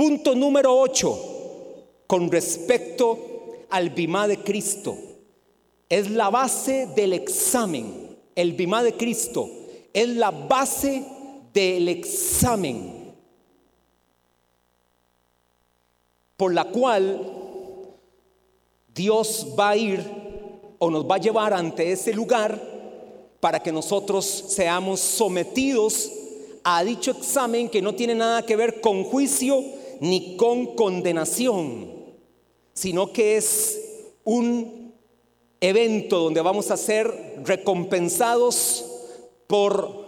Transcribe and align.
Punto 0.00 0.34
número 0.34 0.74
8, 0.80 1.18
con 2.06 2.30
respecto 2.30 3.18
al 3.68 3.90
Bimá 3.90 4.26
de 4.26 4.38
Cristo. 4.38 4.96
Es 5.90 6.10
la 6.10 6.30
base 6.30 6.86
del 6.96 7.12
examen. 7.12 8.16
El 8.34 8.54
Bimá 8.54 8.82
de 8.82 8.94
Cristo 8.94 9.50
es 9.92 10.08
la 10.08 10.30
base 10.30 11.04
del 11.52 11.86
examen 11.90 13.12
por 16.38 16.54
la 16.54 16.64
cual 16.64 17.20
Dios 18.94 19.48
va 19.58 19.68
a 19.68 19.76
ir 19.76 20.02
o 20.78 20.88
nos 20.88 21.04
va 21.04 21.16
a 21.16 21.18
llevar 21.18 21.52
ante 21.52 21.92
ese 21.92 22.14
lugar 22.14 22.58
para 23.38 23.62
que 23.62 23.70
nosotros 23.70 24.24
seamos 24.24 24.98
sometidos 24.98 26.10
a 26.64 26.82
dicho 26.84 27.10
examen 27.10 27.68
que 27.68 27.82
no 27.82 27.94
tiene 27.94 28.14
nada 28.14 28.46
que 28.46 28.56
ver 28.56 28.80
con 28.80 29.04
juicio 29.04 29.78
ni 30.00 30.36
con 30.36 30.74
condenación, 30.74 31.92
sino 32.72 33.12
que 33.12 33.36
es 33.36 33.80
un 34.24 34.94
evento 35.60 36.18
donde 36.18 36.40
vamos 36.40 36.70
a 36.70 36.76
ser 36.76 37.42
recompensados 37.44 38.86
por 39.46 40.00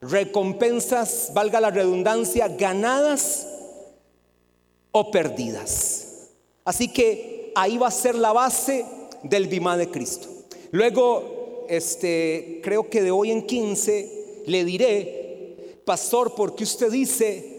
recompensas, 0.00 1.32
valga 1.34 1.60
la 1.60 1.70
redundancia, 1.70 2.48
ganadas 2.48 3.46
o 4.92 5.10
perdidas. 5.10 6.30
Así 6.64 6.92
que 6.92 7.52
ahí 7.54 7.78
va 7.78 7.88
a 7.88 7.92
ser 7.92 8.14
la 8.14 8.32
base 8.32 8.84
del 9.22 9.46
Bimá 9.46 9.76
de 9.76 9.90
Cristo. 9.90 10.28
Luego, 10.70 11.66
este, 11.68 12.60
creo 12.62 12.88
que 12.90 13.02
de 13.02 13.10
hoy 13.10 13.30
en 13.30 13.46
15 13.46 14.44
le 14.46 14.64
diré, 14.64 15.82
pastor, 15.84 16.34
porque 16.34 16.64
usted 16.64 16.90
dice 16.90 17.49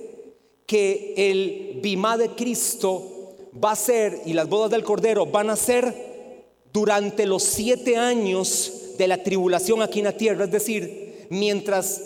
que 0.72 1.14
el 1.18 1.82
Bimá 1.82 2.16
de 2.16 2.30
Cristo 2.30 3.36
va 3.62 3.74
a 3.74 3.76
ser 3.76 4.22
y 4.26 4.32
las 4.32 4.48
bodas 4.48 4.72
del 4.72 4.86
Cordero 4.86 5.26
van 5.26 5.50
a 5.50 5.58
ser 5.58 6.46
durante 6.72 7.26
los 7.26 7.44
siete 7.44 7.98
años 7.98 8.96
de 8.98 9.05
la 9.05 9.22
tribulación 9.22 9.82
aquí 9.82 10.00
en 10.00 10.05
la 10.05 10.16
tierra, 10.16 10.46
es 10.46 10.52
decir, 10.52 11.28
mientras 11.30 12.02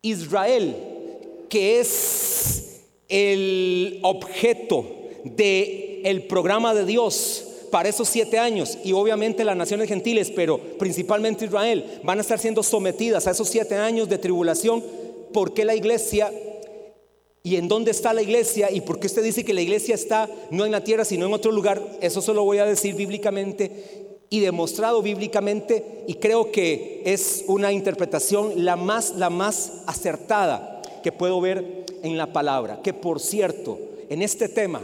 Israel, 0.00 0.74
que 1.50 1.80
es 1.80 2.80
el 3.10 3.98
objeto 4.04 4.86
del 5.24 6.00
el 6.04 6.22
programa 6.22 6.72
de 6.72 6.86
Dios 6.86 7.44
para 7.70 7.90
esos 7.90 8.08
siete 8.08 8.38
años, 8.38 8.78
y 8.84 8.92
obviamente 8.92 9.44
las 9.44 9.56
naciones 9.56 9.88
gentiles, 9.88 10.32
pero 10.34 10.58
principalmente 10.78 11.44
Israel, 11.44 12.00
van 12.04 12.16
a 12.16 12.22
estar 12.22 12.38
siendo 12.38 12.62
sometidas 12.62 13.26
a 13.26 13.32
esos 13.32 13.50
siete 13.50 13.74
años 13.74 14.08
de 14.08 14.16
tribulación, 14.16 14.82
¿por 15.34 15.52
qué 15.52 15.66
la 15.66 15.74
iglesia 15.74 16.32
¿Y 17.46 17.56
en 17.56 17.68
dónde 17.68 17.90
está 17.90 18.14
la 18.14 18.22
iglesia? 18.22 18.70
¿Y 18.72 18.80
por 18.80 18.98
qué 18.98 19.06
usted 19.06 19.22
dice 19.22 19.44
que 19.44 19.52
la 19.52 19.60
iglesia 19.60 19.94
está 19.94 20.30
no 20.50 20.64
en 20.64 20.72
la 20.72 20.82
tierra, 20.82 21.04
sino 21.04 21.26
en 21.26 21.34
otro 21.34 21.52
lugar? 21.52 21.80
Eso 22.00 22.22
se 22.22 22.32
lo 22.32 22.42
voy 22.42 22.56
a 22.56 22.64
decir 22.64 22.94
bíblicamente 22.94 24.16
y 24.30 24.40
demostrado 24.40 25.02
bíblicamente 25.02 26.04
y 26.08 26.14
creo 26.14 26.50
que 26.50 27.02
es 27.04 27.44
una 27.46 27.70
interpretación 27.70 28.64
la 28.64 28.76
más 28.76 29.16
la 29.16 29.28
más 29.28 29.82
acertada 29.86 30.80
que 31.02 31.12
puedo 31.12 31.38
ver 31.42 31.84
en 32.02 32.16
la 32.16 32.32
palabra, 32.32 32.80
que 32.82 32.94
por 32.94 33.20
cierto, 33.20 33.78
en 34.08 34.22
este 34.22 34.48
tema 34.48 34.80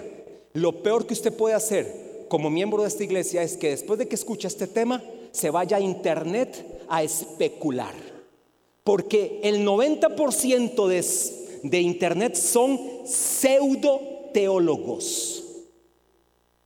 lo 0.53 0.83
peor 0.83 1.07
que 1.07 1.15
usted 1.15 1.33
puede 1.33 1.55
hacer 1.55 2.27
como 2.29 2.51
miembro 2.51 2.83
de 2.83 2.89
esta 2.89 3.05
iglesia 3.05 3.43
es 3.43 3.57
que 3.57 3.71
después 3.71 3.99
de 3.99 4.07
que 4.07 4.17
escucha 4.17 4.49
este 4.49 4.67
tema 4.67 5.03
se 5.33 5.49
vaya 5.49 5.79
a 5.79 5.81
internet 5.81 6.85
a 6.89 7.03
especular. 7.03 7.95
Porque 8.85 9.41
el 9.43 9.67
90% 9.67 10.87
de, 10.87 11.03
de 11.63 11.81
internet 11.81 12.35
son 12.35 12.81
pseudo 13.05 14.01
teólogos. 14.33 15.45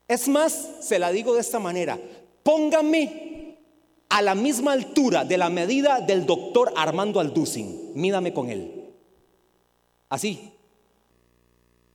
Es 0.07 0.29
más, 0.29 0.69
se 0.81 0.99
la 0.99 1.11
digo 1.11 1.35
de 1.35 1.41
esta 1.41 1.59
manera, 1.59 1.99
Póngame 2.45 3.57
a 4.11 4.23
la 4.23 4.37
misma 4.37 4.73
altura 4.73 5.25
de 5.25 5.39
la 5.39 5.49
medida 5.49 6.01
del 6.01 6.27
doctor 6.27 6.73
Armando 6.77 7.19
Alducin. 7.19 7.91
Mídame 7.95 8.33
con 8.33 8.51
él. 8.51 8.85
Así. 10.09 10.53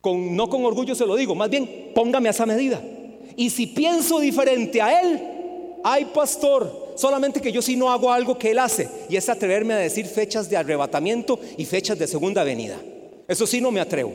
Con, 0.02 0.34
no 0.34 0.50
con 0.50 0.64
orgullo 0.64 0.94
se 0.94 1.06
lo 1.06 1.14
digo, 1.14 1.34
más 1.34 1.48
bien 1.48 1.92
póngame 1.94 2.28
a 2.28 2.32
esa 2.32 2.46
medida. 2.46 2.82
Y 3.36 3.50
si 3.50 3.68
pienso 3.68 4.18
diferente 4.18 4.82
a 4.82 5.00
él, 5.00 5.20
ay 5.84 6.06
pastor, 6.06 6.94
solamente 6.96 7.40
que 7.40 7.52
yo 7.52 7.62
sí 7.62 7.76
no 7.76 7.92
hago 7.92 8.12
algo 8.12 8.36
que 8.36 8.50
él 8.50 8.58
hace, 8.58 8.88
y 9.08 9.16
es 9.16 9.28
atreverme 9.28 9.74
a 9.74 9.78
decir 9.78 10.06
fechas 10.06 10.50
de 10.50 10.56
arrebatamiento 10.56 11.38
y 11.56 11.64
fechas 11.64 11.98
de 11.98 12.08
segunda 12.08 12.42
venida. 12.44 12.80
Eso 13.30 13.46
sí 13.46 13.60
no 13.60 13.70
me 13.70 13.80
atrevo 13.80 14.12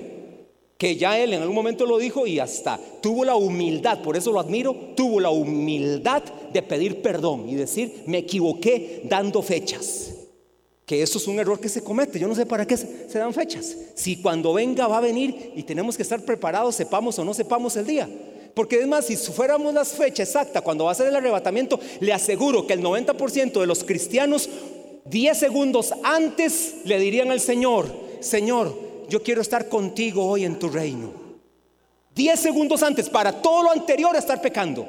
que 0.77 0.97
ya 0.97 1.17
él 1.17 1.33
en 1.33 1.41
algún 1.41 1.55
momento 1.55 1.85
lo 1.85 1.97
dijo 1.97 2.27
y 2.27 2.39
hasta 2.39 2.77
tuvo 3.01 3.23
la 3.23 3.35
humildad, 3.35 4.01
por 4.01 4.17
eso 4.17 4.31
lo 4.31 4.41
admiro, 4.41 4.75
tuvo 4.95 5.21
la 5.21 5.29
humildad 5.29 6.21
de 6.51 6.61
pedir 6.61 7.01
perdón 7.01 7.47
y 7.47 7.55
decir, 7.55 8.03
me 8.07 8.19
equivoqué 8.19 9.03
dando 9.05 9.41
fechas. 9.41 10.11
Que 10.85 11.01
eso 11.01 11.17
es 11.17 11.27
un 11.27 11.39
error 11.39 11.59
que 11.59 11.69
se 11.69 11.81
comete. 11.81 12.19
Yo 12.19 12.27
no 12.27 12.35
sé 12.35 12.45
para 12.45 12.67
qué 12.67 12.77
se, 12.77 13.07
dan 13.17 13.33
fechas. 13.33 13.75
Si 13.95 14.21
cuando 14.21 14.53
venga 14.53 14.85
va 14.85 14.97
a 14.97 15.01
venir 15.01 15.53
y 15.55 15.63
tenemos 15.63 15.95
que 15.95 16.03
estar 16.03 16.21
preparados, 16.23 16.75
sepamos 16.75 17.17
o 17.17 17.23
no 17.23 17.33
sepamos 17.33 17.75
el 17.77 17.87
día. 17.87 18.07
Porque 18.53 18.79
es 18.79 18.87
más, 18.87 19.05
si 19.05 19.15
fuéramos 19.15 19.73
las 19.73 19.93
fechas 19.93 20.27
exactas 20.27 20.61
cuando 20.61 20.85
va 20.85 20.91
a 20.91 20.95
ser 20.95 21.07
el 21.07 21.15
arrebatamiento, 21.15 21.79
le 22.01 22.13
aseguro 22.13 22.67
que 22.67 22.73
el 22.73 22.83
90% 22.83 23.59
de 23.59 23.65
los 23.65 23.83
cristianos 23.83 24.49
10 25.05 25.37
segundos 25.37 25.93
antes 26.03 26.75
le 26.83 26.99
dirían 26.99 27.31
al 27.31 27.39
Señor, 27.39 27.87
Señor, 28.19 28.84
yo 29.09 29.21
quiero 29.23 29.41
estar 29.41 29.69
contigo 29.69 30.25
hoy 30.25 30.45
en 30.45 30.59
tu 30.59 30.69
reino. 30.69 31.11
Diez 32.13 32.39
segundos 32.39 32.81
antes, 32.81 33.09
para 33.09 33.41
todo 33.41 33.63
lo 33.63 33.71
anterior 33.71 34.15
estar 34.15 34.41
pecando. 34.41 34.87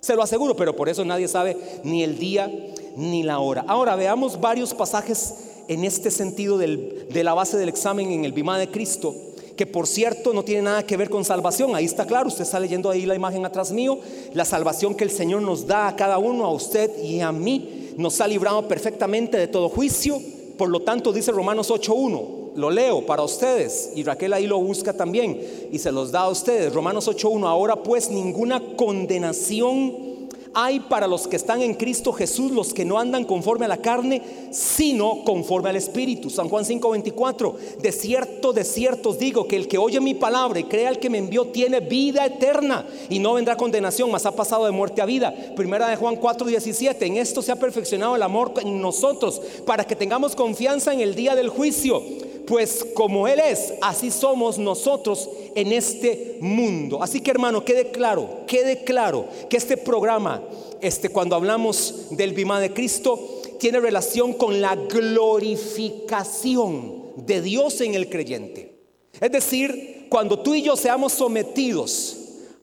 Se 0.00 0.14
lo 0.14 0.22
aseguro, 0.22 0.54
pero 0.54 0.76
por 0.76 0.88
eso 0.88 1.04
nadie 1.04 1.26
sabe 1.26 1.56
ni 1.82 2.04
el 2.04 2.18
día 2.18 2.50
ni 2.96 3.24
la 3.24 3.40
hora. 3.40 3.64
Ahora 3.66 3.96
veamos 3.96 4.40
varios 4.40 4.72
pasajes 4.74 5.34
en 5.66 5.84
este 5.84 6.10
sentido 6.10 6.56
de 6.56 7.24
la 7.24 7.34
base 7.34 7.56
del 7.56 7.68
examen 7.68 8.10
en 8.12 8.24
el 8.24 8.32
Bimá 8.32 8.58
de 8.58 8.70
Cristo, 8.70 9.14
que 9.56 9.66
por 9.66 9.88
cierto 9.88 10.32
no 10.32 10.44
tiene 10.44 10.62
nada 10.62 10.84
que 10.84 10.96
ver 10.96 11.10
con 11.10 11.24
salvación. 11.24 11.74
Ahí 11.74 11.84
está 11.84 12.06
claro, 12.06 12.28
usted 12.28 12.44
está 12.44 12.60
leyendo 12.60 12.90
ahí 12.90 13.06
la 13.06 13.16
imagen 13.16 13.44
atrás 13.44 13.72
mío, 13.72 13.98
la 14.32 14.44
salvación 14.44 14.94
que 14.94 15.02
el 15.02 15.10
Señor 15.10 15.42
nos 15.42 15.66
da 15.66 15.88
a 15.88 15.96
cada 15.96 16.18
uno, 16.18 16.44
a 16.44 16.52
usted 16.52 16.96
y 17.02 17.20
a 17.20 17.32
mí, 17.32 17.92
nos 17.96 18.20
ha 18.20 18.28
librado 18.28 18.68
perfectamente 18.68 19.36
de 19.36 19.48
todo 19.48 19.68
juicio. 19.68 20.22
Por 20.56 20.68
lo 20.68 20.82
tanto, 20.82 21.12
dice 21.12 21.32
Romanos 21.32 21.70
8.1, 21.70 22.37
lo 22.58 22.70
leo 22.70 23.06
para 23.06 23.22
ustedes 23.22 23.92
y 23.94 24.02
Raquel 24.02 24.32
ahí 24.32 24.48
lo 24.48 24.58
busca 24.58 24.92
también 24.92 25.40
y 25.70 25.78
se 25.78 25.92
los 25.92 26.10
da 26.10 26.22
a 26.22 26.28
ustedes. 26.28 26.74
Romanos 26.74 27.08
8.1, 27.08 27.46
ahora 27.46 27.76
pues 27.76 28.10
ninguna 28.10 28.60
condenación 28.76 30.08
hay 30.54 30.80
para 30.80 31.06
los 31.06 31.28
que 31.28 31.36
están 31.36 31.62
en 31.62 31.74
Cristo 31.74 32.12
Jesús, 32.12 32.50
los 32.50 32.74
que 32.74 32.84
no 32.84 32.98
andan 32.98 33.24
conforme 33.24 33.66
a 33.66 33.68
la 33.68 33.76
carne, 33.76 34.22
sino 34.50 35.22
conforme 35.24 35.68
al 35.68 35.76
Espíritu. 35.76 36.30
San 36.30 36.48
Juan 36.48 36.64
5:24, 36.64 37.54
de 37.80 37.92
cierto, 37.92 38.52
de 38.52 38.64
cierto 38.64 39.10
os 39.10 39.20
digo 39.20 39.46
que 39.46 39.54
el 39.54 39.68
que 39.68 39.78
oye 39.78 40.00
mi 40.00 40.14
palabra 40.14 40.58
y 40.58 40.64
crea 40.64 40.88
al 40.88 40.98
que 40.98 41.10
me 41.10 41.18
envió 41.18 41.46
tiene 41.48 41.78
vida 41.78 42.26
eterna 42.26 42.86
y 43.08 43.20
no 43.20 43.34
vendrá 43.34 43.56
condenación, 43.56 44.10
mas 44.10 44.26
ha 44.26 44.34
pasado 44.34 44.64
de 44.64 44.72
muerte 44.72 45.00
a 45.00 45.06
vida. 45.06 45.32
Primera 45.54 45.88
de 45.88 45.94
Juan 45.96 46.16
4:17, 46.16 47.06
en 47.06 47.18
esto 47.18 47.40
se 47.40 47.52
ha 47.52 47.56
perfeccionado 47.56 48.16
el 48.16 48.22
amor 48.22 48.54
en 48.60 48.80
nosotros 48.80 49.40
para 49.64 49.86
que 49.86 49.94
tengamos 49.94 50.34
confianza 50.34 50.92
en 50.92 51.00
el 51.00 51.14
día 51.14 51.36
del 51.36 51.50
juicio 51.50 52.02
pues 52.48 52.84
como 52.94 53.28
Él 53.28 53.40
es, 53.40 53.74
así 53.82 54.10
somos 54.10 54.56
nosotros 54.58 55.28
en 55.54 55.70
este 55.70 56.38
mundo. 56.40 57.02
Así 57.02 57.20
que 57.20 57.30
hermano, 57.30 57.62
quede 57.62 57.90
claro, 57.90 58.46
quede 58.46 58.84
claro 58.84 59.26
que 59.50 59.58
este 59.58 59.76
programa, 59.76 60.42
este, 60.80 61.10
cuando 61.10 61.36
hablamos 61.36 62.06
del 62.10 62.32
Bimá 62.32 62.58
de 62.58 62.72
Cristo, 62.72 63.42
tiene 63.58 63.80
relación 63.80 64.32
con 64.32 64.62
la 64.62 64.76
glorificación 64.76 67.02
de 67.16 67.42
Dios 67.42 67.82
en 67.82 67.94
el 67.94 68.08
creyente. 68.08 68.78
Es 69.20 69.30
decir, 69.30 70.06
cuando 70.08 70.38
tú 70.38 70.54
y 70.54 70.62
yo 70.62 70.74
seamos 70.74 71.12
sometidos 71.12 72.16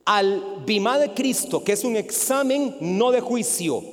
al 0.03 0.63
Bimá 0.65 0.97
de 0.97 1.13
Cristo, 1.13 1.63
que 1.63 1.73
es 1.73 1.83
un 1.83 1.95
examen 1.95 2.75
no 2.79 3.11
de 3.11 3.21
juicio, 3.21 3.83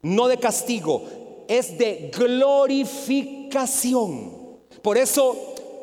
no 0.00 0.26
de 0.26 0.38
castigo, 0.38 1.02
es 1.48 1.76
de 1.76 2.10
glorificación. 2.16 4.37
Por 4.88 4.96
eso 4.96 5.36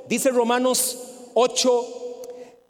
dice 0.10 0.32
Romanos 0.32 0.98
8, 1.36 1.88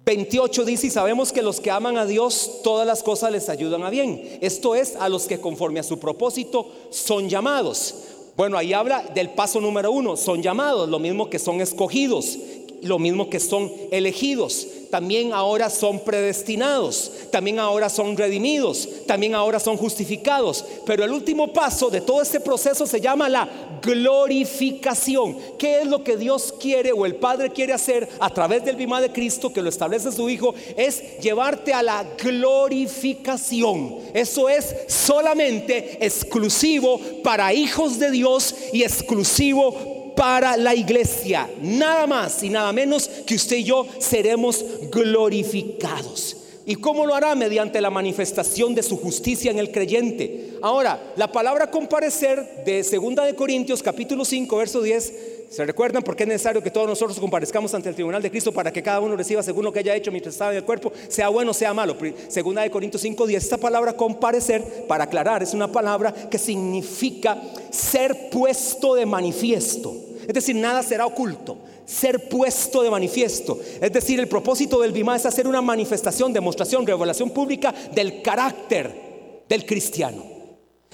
28 0.03 0.65
dice, 0.65 0.87
y 0.87 0.89
sabemos 0.89 1.31
que 1.31 1.41
los 1.41 1.61
que 1.61 1.71
aman 1.71 1.95
a 1.97 2.05
Dios, 2.05 2.59
todas 2.61 2.85
las 2.85 3.03
cosas 3.03 3.31
les 3.31 3.47
ayudan 3.47 3.83
a 3.83 3.89
bien. 3.89 4.37
Esto 4.41 4.75
es 4.75 4.97
a 4.97 5.07
los 5.07 5.27
que 5.27 5.39
conforme 5.39 5.79
a 5.79 5.83
su 5.83 5.97
propósito 5.97 6.69
son 6.89 7.29
llamados. 7.29 7.95
Bueno, 8.35 8.57
ahí 8.57 8.73
habla 8.73 9.01
del 9.13 9.29
paso 9.29 9.61
número 9.61 9.93
uno, 9.93 10.17
son 10.17 10.43
llamados, 10.43 10.89
lo 10.89 10.99
mismo 10.99 11.29
que 11.29 11.39
son 11.39 11.61
escogidos. 11.61 12.37
Lo 12.85 12.99
mismo 12.99 13.29
que 13.29 13.39
son 13.39 13.71
elegidos, 13.91 14.67
también 14.91 15.33
ahora 15.33 15.69
son 15.69 15.99
predestinados, 15.99 17.11
también 17.31 17.59
ahora 17.59 17.89
son 17.89 18.15
redimidos, 18.15 18.87
también 19.07 19.35
ahora 19.35 19.59
son 19.59 19.75
justificados. 19.75 20.63
Pero 20.85 21.03
el 21.03 21.11
último 21.11 21.51
paso 21.51 21.89
de 21.89 22.01
todo 22.01 22.21
este 22.21 22.39
proceso 22.39 22.85
se 22.85 23.01
llama 23.01 23.27
la 23.27 23.49
glorificación. 23.81 25.35
¿Qué 25.57 25.81
es 25.81 25.87
lo 25.87 26.03
que 26.03 26.15
Dios 26.15 26.53
quiere 26.59 26.91
o 26.91 27.05
el 27.05 27.15
Padre 27.15 27.49
quiere 27.49 27.73
hacer 27.73 28.07
a 28.19 28.29
través 28.29 28.63
del 28.63 28.75
bima 28.75 29.01
de 29.01 29.11
Cristo 29.11 29.51
que 29.51 29.61
lo 29.61 29.69
establece 29.69 30.11
su 30.11 30.29
Hijo? 30.29 30.53
Es 30.77 31.19
llevarte 31.19 31.73
a 31.73 31.83
la 31.83 32.05
glorificación. 32.17 33.97
Eso 34.13 34.47
es 34.47 34.75
solamente 34.87 35.97
exclusivo 36.05 36.99
para 37.23 37.51
hijos 37.53 37.99
de 37.99 38.11
Dios 38.11 38.55
y 38.71 38.83
exclusivo 38.83 39.94
para 40.15 40.57
la 40.57 40.73
iglesia. 40.73 41.49
Nada 41.61 42.07
más 42.07 42.41
y 42.43 42.49
nada 42.49 42.71
menos 42.71 43.09
que 43.25 43.35
usted 43.35 43.57
y 43.57 43.63
yo 43.63 43.85
seremos 43.99 44.63
glorificados. 44.91 46.37
¿Y 46.65 46.75
cómo 46.75 47.05
lo 47.05 47.13
hará? 47.13 47.35
Mediante 47.35 47.79
la 47.79 47.91
manifestación 47.91 48.73
de 48.73 48.81
su 48.81 48.97
justicia 48.97 49.51
en 49.51 49.59
el 49.59 49.71
creyente. 49.71 50.57
Ahora, 50.63 51.13
la 51.15 51.31
palabra 51.31 51.69
comparecer 51.69 52.63
de 52.65 52.81
2 52.81 53.25
de 53.27 53.35
Corintios 53.35 53.83
capítulo 53.83 54.25
5 54.25 54.57
verso 54.57 54.81
10 54.81 55.13
¿Se 55.49 55.63
recuerdan 55.63 56.03
por 56.03 56.15
qué 56.15 56.23
es 56.23 56.29
necesario 56.29 56.61
que 56.61 56.71
todos 56.71 56.87
nosotros 56.87 57.19
comparezcamos 57.19 57.73
ante 57.73 57.89
el 57.89 57.95
tribunal 57.95 58.21
de 58.21 58.29
Cristo 58.29 58.51
para 58.51 58.73
que 58.73 58.81
cada 58.81 58.99
uno 58.99 59.15
reciba 59.15 59.43
según 59.43 59.63
lo 59.63 59.71
que 59.71 59.79
haya 59.79 59.95
hecho 59.95 60.11
mientras 60.11 60.35
estaba 60.35 60.51
en 60.51 60.57
el 60.57 60.63
cuerpo, 60.63 60.91
sea 61.07 61.29
bueno 61.29 61.51
o 61.51 61.53
sea 61.53 61.73
malo? 61.73 61.95
Segunda 62.27 62.61
de 62.61 62.71
Corintios 62.71 63.01
5, 63.01 63.27
10. 63.27 63.43
Esta 63.43 63.57
palabra 63.57 63.93
comparecer, 63.93 64.85
para 64.87 65.05
aclarar, 65.05 65.43
es 65.43 65.53
una 65.53 65.71
palabra 65.71 66.13
que 66.13 66.37
significa 66.37 67.41
ser 67.69 68.29
puesto 68.29 68.95
de 68.95 69.05
manifiesto. 69.05 69.95
Es 70.27 70.33
decir, 70.33 70.55
nada 70.55 70.83
será 70.83 71.05
oculto, 71.05 71.57
ser 71.85 72.29
puesto 72.29 72.81
de 72.81 72.89
manifiesto. 72.89 73.59
Es 73.81 73.91
decir, 73.91 74.19
el 74.19 74.27
propósito 74.27 74.79
del 74.79 74.91
Bima 74.91 75.15
es 75.15 75.25
hacer 75.25 75.47
una 75.47 75.61
manifestación, 75.61 76.33
demostración, 76.33 76.85
revelación 76.85 77.29
pública 77.29 77.73
del 77.93 78.21
carácter 78.21 79.43
del 79.47 79.65
cristiano. 79.65 80.35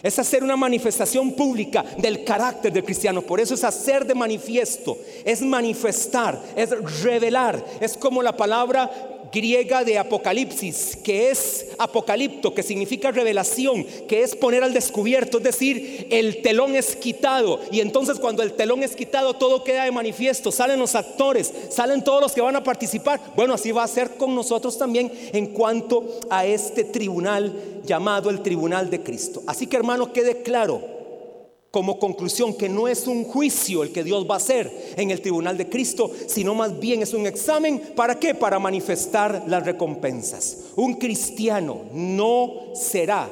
Es 0.04 0.18
hacer 0.18 0.44
una 0.44 0.58
manifestación 0.58 1.34
pública 1.34 1.86
del 1.98 2.24
carácter 2.24 2.74
del 2.74 2.84
cristiano. 2.84 3.22
Por 3.22 3.40
eso 3.40 3.54
es 3.54 3.64
hacer 3.64 4.06
de 4.06 4.16
manifiesto, 4.16 4.98
es 5.24 5.42
manifestar, 5.42 6.42
es 6.56 6.70
revelar. 7.04 7.64
Es 7.80 7.96
como 7.96 8.24
la 8.24 8.36
palabra 8.36 8.90
griega 9.32 9.84
de 9.84 9.98
Apocalipsis, 9.98 10.98
que 11.04 11.32
es 11.32 11.68
apocalipto, 11.78 12.54
que 12.54 12.64
significa 12.64 13.12
revelación, 13.12 13.86
que 14.08 14.24
es 14.24 14.36
poner 14.36 14.64
al 14.64 14.74
descubierto, 14.74 15.38
es 15.38 15.44
decir, 15.44 16.08
el 16.12 16.42
telón 16.42 16.76
es 16.76 16.96
quitado. 16.96 17.60
Y 17.72 17.80
entonces 17.80 18.20
cuando 18.20 18.44
el 18.44 18.54
telón 18.54 18.84
es 18.84 18.96
quitado, 18.96 19.34
todo 19.34 19.64
queda 19.64 19.86
de 19.86 19.92
manifiesto, 19.92 20.52
salen 20.52 20.80
los 20.80 20.96
actores, 20.96 21.54
salen 21.70 22.04
todos 22.04 22.22
los 22.22 22.34
que 22.34 22.42
van 22.42 22.56
a 22.56 22.64
participar. 22.64 23.20
Bueno, 23.36 23.54
así 23.54 23.72
va 23.72 23.84
a 23.84 23.88
ser 23.88 24.12
con 24.12 24.36
nosotros 24.36 24.78
también 24.78 25.12
en 25.34 25.48
cuanto 25.48 26.20
a 26.30 26.46
este 26.46 26.84
tribunal 26.84 27.82
llamado 27.86 28.30
el 28.30 28.42
tribunal 28.42 28.90
de 28.90 29.02
Cristo. 29.02 29.42
Así 29.48 29.68
que 29.68 29.78
hermano, 29.78 30.14
quede 30.14 30.42
claro 30.44 31.01
como 31.72 32.00
conclusión 32.00 32.54
que 32.54 32.68
no 32.68 32.90
es 32.90 33.08
un 33.08 33.24
juicio 33.24 33.82
el 33.82 33.94
que 33.94 34.04
Dios 34.04 34.30
va 34.30 34.36
a 34.36 34.38
hacer 34.38 34.94
en 34.98 35.10
el 35.10 35.22
tribunal 35.22 35.58
de 35.58 35.70
Cristo, 35.70 36.12
sino 36.28 36.54
más 36.54 36.78
bien 36.78 37.02
es 37.02 37.14
un 37.14 37.26
examen. 37.26 37.80
¿Para 37.96 38.20
qué? 38.20 38.36
Para 38.36 38.60
manifestar 38.60 39.46
las 39.48 39.66
recompensas. 39.66 40.58
Un 40.76 40.96
cristiano 40.96 41.84
no 41.94 42.52
será, 42.74 43.30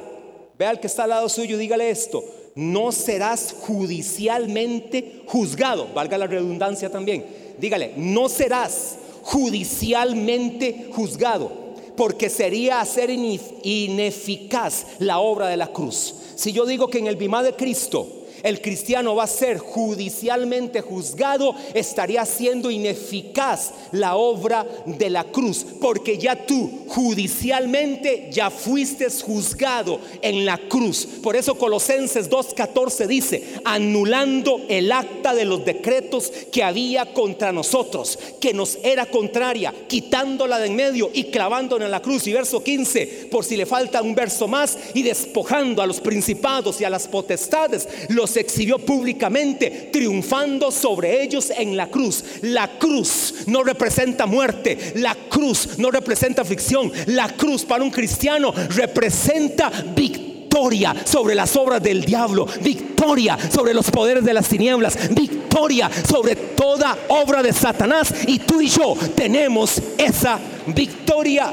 vea 0.58 0.70
al 0.70 0.80
que 0.80 0.86
está 0.86 1.04
al 1.04 1.10
lado 1.10 1.28
suyo, 1.28 1.58
dígale 1.58 1.90
esto, 1.90 2.24
no 2.54 2.92
serás 2.92 3.54
judicialmente 3.60 5.22
juzgado, 5.26 5.88
valga 5.94 6.16
la 6.16 6.26
redundancia 6.26 6.90
también. 6.90 7.26
Dígale, 7.58 7.92
no 7.96 8.30
serás 8.30 8.96
judicialmente 9.22 10.88
juzgado, 10.92 11.52
porque 11.94 12.30
sería 12.30 12.80
hacer 12.80 13.10
ineficaz 13.10 14.86
la 14.98 15.20
obra 15.20 15.48
de 15.48 15.58
la 15.58 15.66
cruz. 15.66 16.14
Si 16.36 16.52
yo 16.52 16.64
digo 16.64 16.88
que 16.88 16.98
en 16.98 17.06
el 17.06 17.16
bimá 17.16 17.42
de 17.42 17.54
Cristo, 17.54 18.19
el 18.42 18.60
cristiano 18.60 19.14
va 19.14 19.24
a 19.24 19.28
ser 19.28 19.58
judicialmente 19.58 20.80
juzgado, 20.80 21.54
estaría 21.74 22.24
siendo 22.24 22.70
ineficaz 22.70 23.72
la 23.92 24.16
obra 24.16 24.66
de 24.86 25.10
la 25.10 25.24
cruz, 25.24 25.66
porque 25.80 26.18
ya 26.18 26.46
tú 26.46 26.70
judicialmente 26.88 28.28
ya 28.30 28.50
fuiste 28.50 29.08
juzgado 29.22 30.00
en 30.22 30.44
la 30.44 30.58
cruz. 30.58 31.06
Por 31.22 31.36
eso 31.36 31.56
Colosenses 31.56 32.30
2.14 32.30 33.06
dice, 33.06 33.42
anulando 33.64 34.60
el 34.68 34.90
acta 34.92 35.34
de 35.34 35.44
los 35.44 35.64
decretos 35.64 36.32
que 36.52 36.62
había 36.62 37.12
contra 37.12 37.52
nosotros, 37.52 38.18
que 38.40 38.54
nos 38.54 38.78
era 38.82 39.06
contraria, 39.06 39.74
quitándola 39.88 40.58
de 40.58 40.70
en 40.70 40.76
medio 40.76 41.10
y 41.12 41.24
clavándola 41.24 41.84
en 41.84 41.90
la 41.90 42.02
cruz. 42.02 42.26
Y 42.26 42.32
verso 42.32 42.62
15, 42.62 43.28
por 43.30 43.44
si 43.44 43.56
le 43.56 43.66
falta 43.66 44.02
un 44.02 44.14
verso 44.14 44.48
más, 44.48 44.78
y 44.94 45.02
despojando 45.02 45.82
a 45.82 45.86
los 45.86 46.00
principados 46.00 46.80
y 46.80 46.84
a 46.84 46.90
las 46.90 47.08
potestades, 47.08 47.88
los 48.08 48.29
se 48.30 48.40
exhibió 48.40 48.78
públicamente, 48.78 49.90
triunfando 49.92 50.70
sobre 50.70 51.22
ellos 51.22 51.50
en 51.56 51.76
la 51.76 51.88
cruz. 51.88 52.24
La 52.42 52.78
cruz 52.78 53.46
no 53.46 53.62
representa 53.62 54.26
muerte, 54.26 54.92
la 54.96 55.14
cruz 55.28 55.78
no 55.78 55.90
representa 55.90 56.42
aflicción, 56.42 56.90
la 57.06 57.28
cruz 57.36 57.64
para 57.64 57.84
un 57.84 57.90
cristiano 57.90 58.52
representa 58.70 59.70
victoria 59.94 60.94
sobre 61.04 61.34
las 61.34 61.54
obras 61.56 61.82
del 61.82 62.04
diablo, 62.04 62.46
victoria 62.60 63.38
sobre 63.52 63.74
los 63.74 63.90
poderes 63.90 64.24
de 64.24 64.34
las 64.34 64.48
tinieblas, 64.48 65.14
victoria 65.14 65.90
sobre 66.08 66.36
toda 66.36 66.96
obra 67.08 67.42
de 67.42 67.52
Satanás. 67.52 68.12
Y 68.26 68.40
tú 68.40 68.60
y 68.60 68.68
yo 68.68 68.94
tenemos 69.14 69.80
esa 69.96 70.38
victoria. 70.66 71.50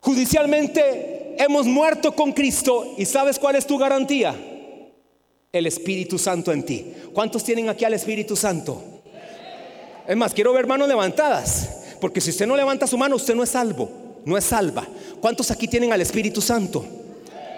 Judicialmente 0.00 1.36
hemos 1.38 1.66
muerto 1.66 2.12
con 2.12 2.32
Cristo 2.32 2.94
y 2.96 3.04
¿sabes 3.04 3.38
cuál 3.38 3.56
es 3.56 3.66
tu 3.66 3.78
garantía? 3.78 4.34
El 5.52 5.66
Espíritu 5.66 6.18
Santo 6.18 6.52
en 6.52 6.62
ti. 6.64 6.92
¿Cuántos 7.12 7.44
tienen 7.44 7.68
aquí 7.68 7.84
al 7.84 7.94
Espíritu 7.94 8.36
Santo? 8.36 8.82
Es 10.06 10.16
más, 10.16 10.32
quiero 10.32 10.52
ver 10.52 10.66
manos 10.66 10.88
levantadas, 10.88 11.96
porque 12.00 12.20
si 12.20 12.30
usted 12.30 12.46
no 12.46 12.56
levanta 12.56 12.86
su 12.86 12.96
mano, 12.96 13.16
usted 13.16 13.34
no 13.34 13.42
es 13.42 13.50
salvo, 13.50 13.90
no 14.24 14.36
es 14.36 14.44
salva. 14.44 14.86
¿Cuántos 15.20 15.50
aquí 15.50 15.68
tienen 15.68 15.92
al 15.92 16.00
Espíritu 16.00 16.40
Santo? 16.40 16.84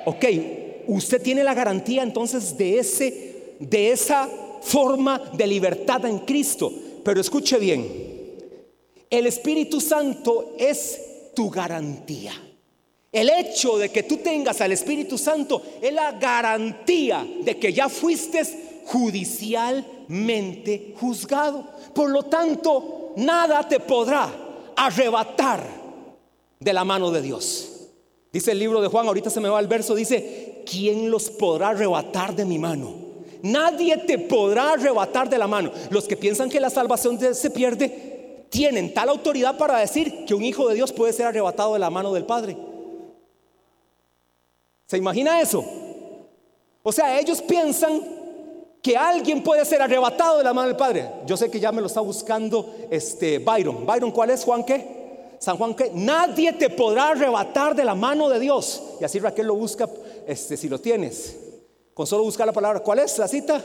Ok, 0.05 0.25
usted 0.87 1.23
tiene 1.23 1.45
la 1.45 1.55
garantía 1.55 2.03
entonces 2.03 2.57
de 2.57 2.79
ese 2.79 3.31
de 3.61 3.93
esa 3.93 4.29
forma 4.63 5.19
de 5.35 5.47
libertad 5.47 6.05
en 6.07 6.21
Cristo. 6.21 6.73
Pero 7.05 7.21
escuche 7.21 7.59
bien, 7.59 7.87
el 9.09 9.27
Espíritu 9.27 9.81
Santo 9.81 10.55
es 10.59 11.33
tu 11.35 11.51
garantía. 11.51 12.33
El 13.13 13.29
hecho 13.29 13.77
de 13.77 13.91
que 13.91 14.05
tú 14.05 14.19
tengas 14.19 14.61
al 14.61 14.71
Espíritu 14.71 15.19
Santo 15.19 15.61
es 15.83 15.93
la 15.93 16.13
garantía 16.13 17.27
de 17.43 17.59
que 17.59 17.73
ya 17.73 17.89
fuiste 17.89 18.41
judicialmente 18.87 20.95
juzgado. 20.99 21.67
Por 21.93 22.11
lo 22.11 22.23
tanto, 22.25 23.15
nada 23.17 23.69
te 23.69 23.81
podrá 23.81 24.31
arrebatar 24.77 25.67
de 26.61 26.73
la 26.73 26.85
mano 26.85 27.11
de 27.11 27.21
Dios. 27.21 27.89
Dice 28.33 28.53
el 28.53 28.61
libro 28.61 28.81
de 28.81 28.87
Juan, 28.87 29.09
ahorita 29.09 29.29
se 29.29 29.41
me 29.41 29.49
va 29.49 29.59
el 29.59 29.67
verso, 29.67 29.97
dice, 29.97 30.63
¿quién 30.65 31.11
los 31.11 31.31
podrá 31.31 31.71
arrebatar 31.71 32.37
de 32.37 32.45
mi 32.45 32.61
mano? 32.61 32.95
Nadie 33.43 33.97
te 33.97 34.19
podrá 34.19 34.75
arrebatar 34.75 35.29
de 35.29 35.39
la 35.39 35.49
mano. 35.49 35.73
Los 35.91 36.07
que 36.07 36.17
piensan 36.17 36.49
que 36.49 36.61
la 36.61 36.71
salvación 36.71 37.19
se 37.35 37.51
pierde, 37.51 38.47
tienen 38.51 38.95
tal 38.95 39.09
autoridad 39.09 39.59
para 39.59 39.79
decir 39.79 40.27
que 40.27 40.35
un 40.35 40.45
hijo 40.45 40.69
de 40.69 40.77
Dios 40.77 40.93
puede 40.93 41.13
ser 41.13 41.27
arrebatado 41.27 41.73
de 41.73 41.81
la 41.81 41.91
mano 41.91 42.13
del 42.13 42.25
Padre. 42.25 42.70
¿Se 44.91 44.99
imagina 44.99 45.41
eso? 45.41 45.65
O 46.83 46.91
sea, 46.91 47.21
ellos 47.21 47.41
piensan 47.43 48.03
que 48.83 48.97
alguien 48.97 49.41
puede 49.41 49.65
ser 49.65 49.81
arrebatado 49.81 50.39
de 50.39 50.43
la 50.43 50.53
mano 50.53 50.67
del 50.67 50.77
Padre. 50.77 51.09
Yo 51.27 51.37
sé 51.37 51.49
que 51.49 51.61
ya 51.61 51.71
me 51.71 51.81
lo 51.81 51.87
está 51.87 52.01
buscando 52.01 52.75
este 52.91 53.39
Byron. 53.39 53.87
Byron, 53.87 54.11
¿cuál 54.11 54.31
es 54.31 54.43
Juan 54.43 54.65
qué? 54.65 55.37
San 55.39 55.57
Juan 55.59 55.75
qué? 55.77 55.93
Nadie 55.95 56.55
te 56.55 56.71
podrá 56.71 57.11
arrebatar 57.11 57.77
de 57.77 57.85
la 57.85 57.95
mano 57.95 58.29
de 58.29 58.41
Dios. 58.41 58.83
Y 59.01 59.05
así 59.05 59.21
Raquel 59.21 59.47
lo 59.47 59.55
busca, 59.55 59.89
este, 60.27 60.57
si 60.57 60.69
lo 60.69 60.81
tienes. 60.81 61.39
Con 61.95 62.09
solo 62.09 62.25
buscar 62.25 62.49
la 62.49 62.53
palabra. 62.53 62.81
¿Cuál 62.81 62.99
es 62.99 63.17
la 63.17 63.29
cita? 63.29 63.63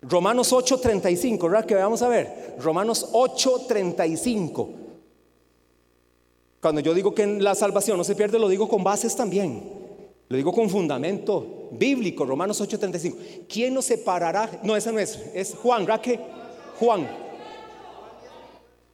Romanos 0.00 0.50
8:35, 0.50 1.42
¿verdad? 1.42 1.66
Que 1.66 1.74
vamos 1.74 2.00
a 2.00 2.08
ver. 2.08 2.56
Romanos 2.58 3.10
8:35. 3.12 4.77
Cuando 6.60 6.80
yo 6.80 6.92
digo 6.92 7.14
que 7.14 7.26
la 7.26 7.54
salvación 7.54 7.96
no 7.96 8.04
se 8.04 8.16
pierde, 8.16 8.38
lo 8.38 8.48
digo 8.48 8.68
con 8.68 8.82
bases 8.82 9.14
también. 9.14 9.62
Lo 10.28 10.36
digo 10.36 10.52
con 10.52 10.68
fundamento 10.68 11.68
bíblico, 11.70 12.24
Romanos 12.24 12.60
8:35. 12.60 13.46
¿Quién 13.48 13.72
nos 13.74 13.86
separará? 13.86 14.60
No, 14.62 14.76
esa 14.76 14.92
no 14.92 14.98
es, 14.98 15.18
es 15.34 15.54
Juan, 15.54 15.86
¿verdad 15.86 16.02
Juan. 16.78 17.08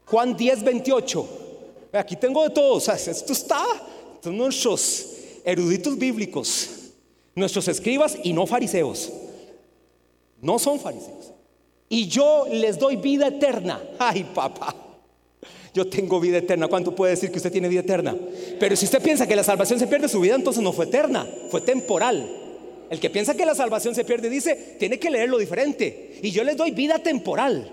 Juan 0.06 0.36
10:28. 0.36 1.26
Aquí 1.92 2.16
tengo 2.16 2.42
de 2.42 2.50
todo, 2.50 2.74
o 2.74 2.78
esto 2.78 3.32
está, 3.32 3.64
son 4.22 4.36
nuestros 4.36 5.06
eruditos 5.44 5.96
bíblicos, 5.96 6.70
nuestros 7.34 7.68
escribas 7.68 8.16
y 8.22 8.32
no 8.32 8.46
fariseos. 8.46 9.12
No 10.40 10.58
son 10.58 10.78
fariseos. 10.78 11.32
y 11.88 12.08
yo 12.08 12.46
les 12.50 12.78
doy 12.78 12.96
vida 12.96 13.28
eterna. 13.28 13.80
Ay, 13.98 14.24
papá. 14.34 14.83
Yo 15.74 15.88
tengo 15.88 16.20
vida 16.20 16.38
eterna. 16.38 16.68
¿Cuánto 16.68 16.94
puede 16.94 17.10
decir 17.10 17.32
que 17.32 17.38
usted 17.38 17.50
tiene 17.50 17.68
vida 17.68 17.80
eterna? 17.80 18.16
Pero 18.60 18.76
si 18.76 18.84
usted 18.84 19.02
piensa 19.02 19.26
que 19.26 19.34
la 19.34 19.42
salvación 19.42 19.80
se 19.80 19.88
pierde, 19.88 20.08
su 20.08 20.20
vida 20.20 20.36
entonces 20.36 20.62
no 20.62 20.72
fue 20.72 20.84
eterna, 20.84 21.28
fue 21.50 21.60
temporal. 21.60 22.30
El 22.88 23.00
que 23.00 23.10
piensa 23.10 23.34
que 23.34 23.44
la 23.44 23.56
salvación 23.56 23.92
se 23.92 24.04
pierde 24.04 24.30
dice, 24.30 24.76
tiene 24.78 25.00
que 25.00 25.10
leerlo 25.10 25.36
diferente. 25.36 26.20
Y 26.22 26.30
yo 26.30 26.44
les 26.44 26.56
doy 26.56 26.70
vida 26.70 27.00
temporal. 27.00 27.72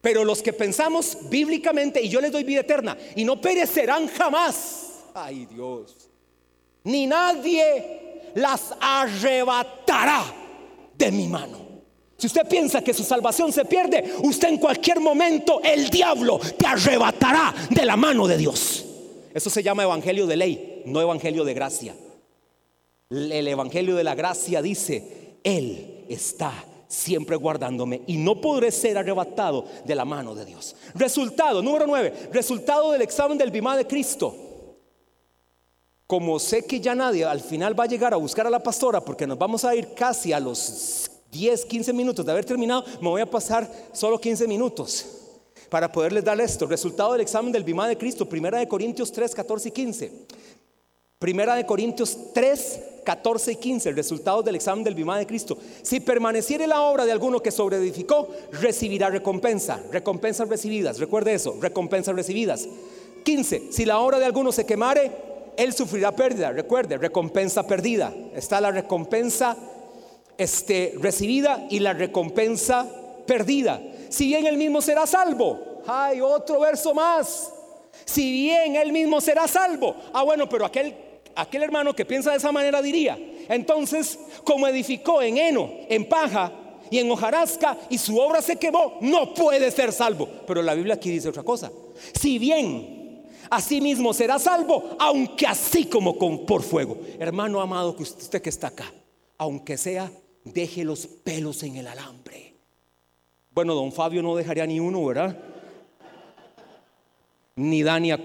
Pero 0.00 0.22
los 0.22 0.40
que 0.40 0.52
pensamos 0.52 1.18
bíblicamente, 1.28 2.00
y 2.00 2.08
yo 2.08 2.20
les 2.20 2.30
doy 2.30 2.44
vida 2.44 2.60
eterna, 2.60 2.96
y 3.16 3.24
no 3.24 3.40
perecerán 3.40 4.06
jamás. 4.06 5.00
Ay 5.14 5.46
Dios. 5.46 6.10
Ni 6.84 7.06
nadie 7.06 8.30
las 8.34 8.72
arrebatará 8.80 10.22
de 10.96 11.10
mi 11.10 11.26
mano. 11.26 11.63
Si 12.24 12.28
usted 12.28 12.48
piensa 12.48 12.80
que 12.80 12.94
su 12.94 13.04
salvación 13.04 13.52
se 13.52 13.66
pierde, 13.66 14.14
usted 14.22 14.48
en 14.48 14.56
cualquier 14.56 14.98
momento 14.98 15.60
el 15.62 15.90
diablo 15.90 16.40
te 16.56 16.66
arrebatará 16.66 17.54
de 17.68 17.84
la 17.84 17.98
mano 17.98 18.26
de 18.26 18.38
Dios. 18.38 18.82
Eso 19.34 19.50
se 19.50 19.62
llama 19.62 19.82
evangelio 19.82 20.26
de 20.26 20.38
ley, 20.38 20.82
no 20.86 21.02
evangelio 21.02 21.44
de 21.44 21.52
gracia. 21.52 21.94
El 23.10 23.46
evangelio 23.46 23.94
de 23.94 24.04
la 24.04 24.14
gracia 24.14 24.62
dice, 24.62 25.36
Él 25.44 26.06
está 26.08 26.50
siempre 26.88 27.36
guardándome 27.36 28.00
y 28.06 28.16
no 28.16 28.40
podré 28.40 28.70
ser 28.70 28.96
arrebatado 28.96 29.66
de 29.84 29.94
la 29.94 30.06
mano 30.06 30.34
de 30.34 30.46
Dios. 30.46 30.76
Resultado, 30.94 31.60
número 31.60 31.86
9, 31.86 32.30
resultado 32.32 32.92
del 32.92 33.02
examen 33.02 33.36
del 33.36 33.50
bimá 33.50 33.76
de 33.76 33.86
Cristo. 33.86 34.34
Como 36.06 36.38
sé 36.38 36.64
que 36.64 36.80
ya 36.80 36.94
nadie 36.94 37.26
al 37.26 37.40
final 37.40 37.78
va 37.78 37.84
a 37.84 37.88
llegar 37.88 38.14
a 38.14 38.16
buscar 38.16 38.46
a 38.46 38.50
la 38.50 38.62
pastora 38.62 39.02
porque 39.02 39.26
nos 39.26 39.36
vamos 39.36 39.62
a 39.66 39.74
ir 39.74 39.92
casi 39.92 40.32
a 40.32 40.40
los 40.40 41.10
10, 41.34 41.64
15 41.64 41.92
minutos 41.92 42.24
de 42.24 42.30
haber 42.30 42.44
terminado, 42.44 42.84
me 43.00 43.08
voy 43.08 43.20
a 43.20 43.26
pasar 43.26 43.68
solo 43.92 44.20
15 44.20 44.46
minutos 44.46 45.06
para 45.68 45.90
poderles 45.90 46.24
dar 46.24 46.40
esto. 46.40 46.66
Resultado 46.66 47.12
del 47.12 47.22
examen 47.22 47.50
del 47.50 47.64
bimá 47.64 47.88
de 47.88 47.98
Cristo, 47.98 48.28
primera 48.28 48.58
de 48.58 48.68
Corintios 48.68 49.10
3, 49.10 49.34
14 49.34 49.68
y 49.68 49.72
15. 49.72 50.12
Primera 51.18 51.56
de 51.56 51.66
Corintios 51.66 52.16
3, 52.32 52.80
14 53.04 53.52
y 53.52 53.56
15, 53.56 53.88
el 53.88 53.96
resultado 53.96 54.42
del 54.42 54.54
examen 54.54 54.84
del 54.84 54.94
bimá 54.94 55.18
de 55.18 55.26
Cristo. 55.26 55.58
Si 55.82 55.98
permaneciere 55.98 56.68
la 56.68 56.82
obra 56.82 57.04
de 57.04 57.12
alguno 57.12 57.40
que 57.40 57.50
sobreedificó, 57.50 58.28
recibirá 58.52 59.10
recompensa. 59.10 59.82
Recompensas 59.90 60.48
recibidas, 60.48 61.00
recuerde 61.00 61.34
eso, 61.34 61.56
recompensas 61.60 62.14
recibidas. 62.14 62.68
15. 63.24 63.72
Si 63.72 63.84
la 63.84 63.98
obra 63.98 64.20
de 64.20 64.26
alguno 64.26 64.52
se 64.52 64.66
quemare, 64.66 65.10
él 65.56 65.72
sufrirá 65.72 66.12
pérdida. 66.12 66.52
Recuerde, 66.52 66.98
recompensa 66.98 67.66
perdida. 67.66 68.14
Está 68.34 68.60
la 68.60 68.70
recompensa 68.70 69.56
este, 70.38 70.94
recibida 71.00 71.66
y 71.70 71.80
la 71.80 71.92
recompensa 71.92 72.86
perdida. 73.26 73.80
Si 74.08 74.26
bien 74.26 74.46
él 74.46 74.56
mismo 74.56 74.80
será 74.80 75.06
salvo. 75.06 75.82
Hay 75.86 76.20
otro 76.20 76.60
verso 76.60 76.94
más. 76.94 77.52
Si 78.04 78.30
bien 78.30 78.76
él 78.76 78.92
mismo 78.92 79.20
será 79.20 79.48
salvo. 79.48 79.94
Ah, 80.12 80.22
bueno, 80.22 80.48
pero 80.48 80.64
aquel, 80.64 80.94
aquel 81.34 81.62
hermano 81.62 81.94
que 81.94 82.04
piensa 82.04 82.30
de 82.30 82.36
esa 82.36 82.52
manera 82.52 82.82
diría, 82.82 83.18
entonces, 83.48 84.18
como 84.44 84.66
edificó 84.66 85.22
en 85.22 85.38
heno, 85.38 85.70
en 85.88 86.08
paja 86.08 86.52
y 86.90 86.98
en 86.98 87.10
hojarasca 87.10 87.76
y 87.88 87.98
su 87.98 88.18
obra 88.18 88.42
se 88.42 88.56
quemó, 88.56 88.98
no 89.00 89.34
puede 89.34 89.70
ser 89.70 89.92
salvo. 89.92 90.28
Pero 90.46 90.62
la 90.62 90.74
Biblia 90.74 90.94
aquí 90.94 91.10
dice 91.10 91.28
otra 91.28 91.42
cosa. 91.42 91.70
Si 92.18 92.38
bien 92.38 93.24
así 93.50 93.80
mismo 93.80 94.12
será 94.12 94.38
salvo, 94.38 94.96
aunque 94.98 95.46
así 95.46 95.86
como 95.86 96.16
con, 96.18 96.46
por 96.46 96.62
fuego. 96.62 96.98
Hermano 97.18 97.60
amado, 97.60 97.96
que 97.96 98.02
usted 98.02 98.42
que 98.42 98.50
está 98.50 98.68
acá, 98.68 98.92
aunque 99.38 99.76
sea 99.76 100.10
deje 100.44 100.84
los 100.84 101.06
pelos 101.06 101.62
en 101.62 101.76
el 101.76 101.86
alambre. 101.86 102.54
Bueno, 103.50 103.74
don 103.74 103.92
Fabio 103.92 104.22
no 104.22 104.36
dejaría 104.36 104.66
ni 104.66 104.80
uno, 104.80 105.04
¿verdad? 105.04 105.38
Ni 107.56 107.82
Dania 107.82 108.18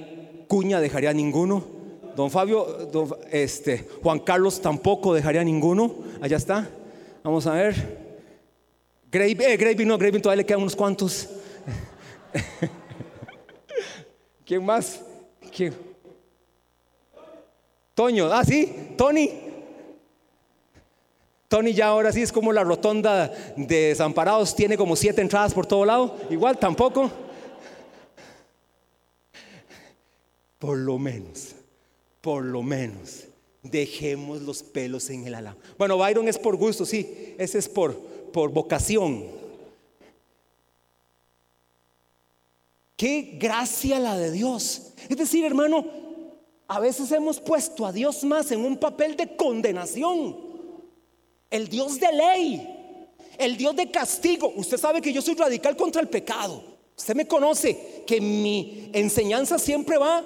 Cuña 0.48 0.80
dejaría 0.82 1.14
ninguno. 1.14 1.64
Don 2.16 2.32
Fabio, 2.32 2.90
este, 3.32 3.88
Juan 4.02 4.20
Carlos 4.20 4.60
tampoco 4.62 5.14
dejaría 5.14 5.44
ninguno. 5.44 5.96
Allá 6.22 6.38
está. 6.38 6.70
Vamos 7.24 7.46
a 7.48 7.54
ver. 7.54 8.10
Grave, 9.12 9.38
eh, 9.40 9.86
no, 9.86 9.98
Gravy 9.98 10.20
todavía 10.20 10.42
le 10.42 10.46
quedan 10.46 10.62
unos 10.62 10.76
cuantos. 10.76 11.30
¿Quién 14.46 14.66
más? 14.66 15.02
¿Quién? 15.56 15.74
Toño, 17.94 18.32
ah, 18.32 18.44
sí, 18.44 18.94
Tony. 18.98 19.49
Tony 21.50 21.74
ya 21.74 21.88
ahora 21.88 22.14
sí 22.14 22.22
es 22.22 22.32
como 22.32 22.54
la 22.54 22.64
rotonda 22.64 23.34
de 23.58 23.88
desamparados, 23.88 24.56
tiene 24.56 24.78
como 24.78 24.96
siete 24.96 25.22
entradas 25.22 25.52
por 25.52 25.66
todo 25.66 25.84
lado. 25.84 26.16
Igual 26.30 26.60
tampoco. 26.60 27.10
Por 30.60 30.78
lo 30.78 31.00
menos, 31.00 31.56
por 32.22 32.46
lo 32.46 32.62
menos, 32.62 33.24
dejemos 33.64 34.44
los 34.44 34.62
pelos 34.62 35.10
en 35.10 35.26
el 35.26 35.34
ala. 35.34 35.58
Bueno, 35.80 35.98
Byron 35.98 36.28
es 36.28 36.38
por 36.38 36.56
gusto, 36.56 36.86
sí, 36.86 37.34
ese 37.40 37.58
es 37.58 37.68
por, 37.68 37.98
por 38.32 38.52
vocación. 38.52 39.26
Qué 42.96 43.38
gracia 43.40 43.98
la 43.98 44.16
de 44.18 44.30
Dios. 44.30 44.94
Es 45.10 45.18
decir, 45.18 45.46
hermano, 45.46 45.84
a 46.68 46.80
veces 46.80 47.12
hemos 47.12 47.40
puesto 47.40 47.88
a 47.88 47.92
Dios 47.92 48.24
más 48.24 48.52
en 48.52 48.64
un 48.64 48.78
papel 48.78 49.16
de 49.16 49.36
condenación 49.36 50.49
el 51.50 51.68
Dios 51.68 52.00
de 52.00 52.12
ley, 52.12 53.08
el 53.38 53.58
Dios 53.58 53.76
de 53.76 53.90
castigo. 53.90 54.52
Usted 54.56 54.78
sabe 54.78 55.02
que 55.02 55.14
yo 55.14 55.22
soy 55.22 55.36
radical 55.36 55.76
contra 55.76 56.02
el 56.02 56.10
pecado. 56.10 56.64
Usted 56.98 57.16
me 57.16 57.28
conoce 57.28 58.04
que 58.06 58.20
mi 58.20 58.90
enseñanza 58.94 59.58
siempre 59.58 59.98
va 59.98 60.24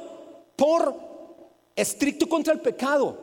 por 0.56 0.98
estricto 1.76 2.28
contra 2.28 2.54
el 2.54 2.60
pecado. 2.60 3.18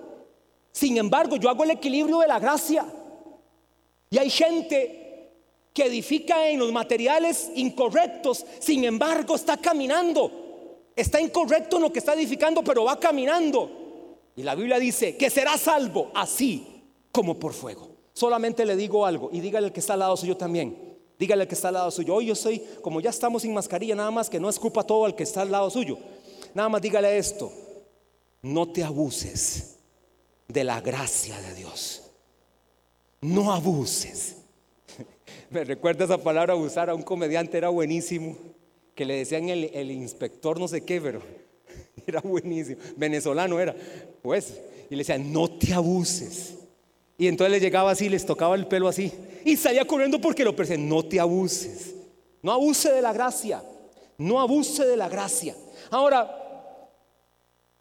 Sin 0.73 0.97
embargo, 0.97 1.37
yo 1.37 1.49
hago 1.49 1.65
el 1.65 1.73
equilibrio 1.73 2.21
de 2.21 2.29
la 2.29 2.39
gracia. 2.39 2.87
Y 4.11 4.19
hay 4.19 4.31
gente 4.31 5.01
que 5.73 5.87
edifica 5.87 6.49
en 6.49 6.59
los 6.59 6.73
materiales 6.73 7.51
incorrectos, 7.55 8.45
sin 8.59 8.85
embargo 8.85 9.37
está 9.37 9.57
caminando. 9.57 10.91
Está 10.97 11.21
incorrecto 11.21 11.77
en 11.77 11.83
lo 11.83 11.93
que 11.93 12.01
está 12.01 12.15
edificando, 12.15 12.63
pero 12.63 12.85
va 12.85 12.99
caminando. 12.99 14.19
Y 14.37 14.43
la 14.43 14.55
Biblia 14.55 14.79
dice 14.79 15.17
que 15.17 15.31
será 15.31 15.57
salvo 15.57 16.11
así 16.15 16.67
como 17.13 17.39
por 17.39 17.53
fuego. 17.53 17.90
Solamente 18.13 18.67
le 18.67 18.77
digo 18.77 19.07
algo 19.07 19.31
y 19.33 19.41
dígale 19.41 19.69
al 19.69 19.73
que 19.73 19.81
está 19.81 19.95
al 19.95 20.01
lado 20.01 20.17
suyo 20.17 20.37
también. 20.37 20.99
Dígale 21.19 21.43
al 21.43 21.49
que 21.49 21.55
está 21.55 21.69
al 21.69 21.75
lado 21.75 21.91
suyo. 21.91 22.15
Hoy 22.15 22.27
yo 22.27 22.35
soy, 22.35 22.63
como 22.83 23.01
ya 23.01 23.11
estamos 23.11 23.43
sin 23.43 23.53
mascarilla, 23.53 23.95
nada 23.95 24.11
más 24.11 24.31
que 24.31 24.41
no 24.41 24.49
escupa 24.49 24.83
todo 24.83 25.05
al 25.05 25.15
que 25.15 25.23
está 25.23 25.43
al 25.43 25.51
lado 25.51 25.69
suyo. 25.71 25.99
Nada 26.55 26.69
más 26.69 26.83
dígale 26.83 27.17
esto. 27.19 27.53
No 28.43 28.73
te 28.73 28.83
abuses 28.83 29.77
de 30.49 30.65
la 30.65 30.81
gracia 30.81 31.41
de 31.41 31.55
Dios. 31.55 32.03
No 33.21 33.53
abuses. 33.53 34.37
Me 35.51 35.63
recuerda 35.65 36.07
esa 36.07 36.19
palabra 36.19 36.55
abusar 36.55 36.89
a 36.89 36.95
un 36.95 37.03
comediante, 37.03 37.59
era 37.59 37.69
buenísimo. 37.69 38.37
Que 38.95 39.05
le 39.05 39.17
decían 39.17 39.49
el, 39.49 39.71
el 39.75 39.91
inspector 39.91 40.59
no 40.59 40.69
sé 40.69 40.85
qué, 40.85 41.01
pero 41.01 41.21
era 42.07 42.21
buenísimo. 42.21 42.81
Venezolano 42.97 43.61
era. 43.61 43.77
Pues, 44.23 44.59
y 44.89 44.95
le 44.95 44.99
decían, 44.99 45.33
no 45.33 45.49
te 45.51 45.75
abuses. 45.75 46.57
Y 47.21 47.29
entonces 47.29 47.53
le 47.53 47.61
llegaba 47.61 47.91
así, 47.91 48.09
les 48.09 48.25
tocaba 48.25 48.55
el 48.55 48.67
pelo 48.67 48.89
así. 48.89 49.13
Y 49.45 49.55
salía 49.55 49.85
corriendo 49.85 50.19
porque 50.23 50.43
lo 50.43 50.57
perseguían. 50.57 50.89
No 50.89 51.05
te 51.05 51.21
abuses. 51.21 51.95
No 52.41 52.51
abuse 52.51 52.91
de 52.91 53.03
la 53.03 53.13
gracia. 53.13 53.63
No 54.17 54.41
abuse 54.41 54.87
de 54.87 54.97
la 54.97 55.07
gracia. 55.07 55.55
Ahora, 55.91 56.35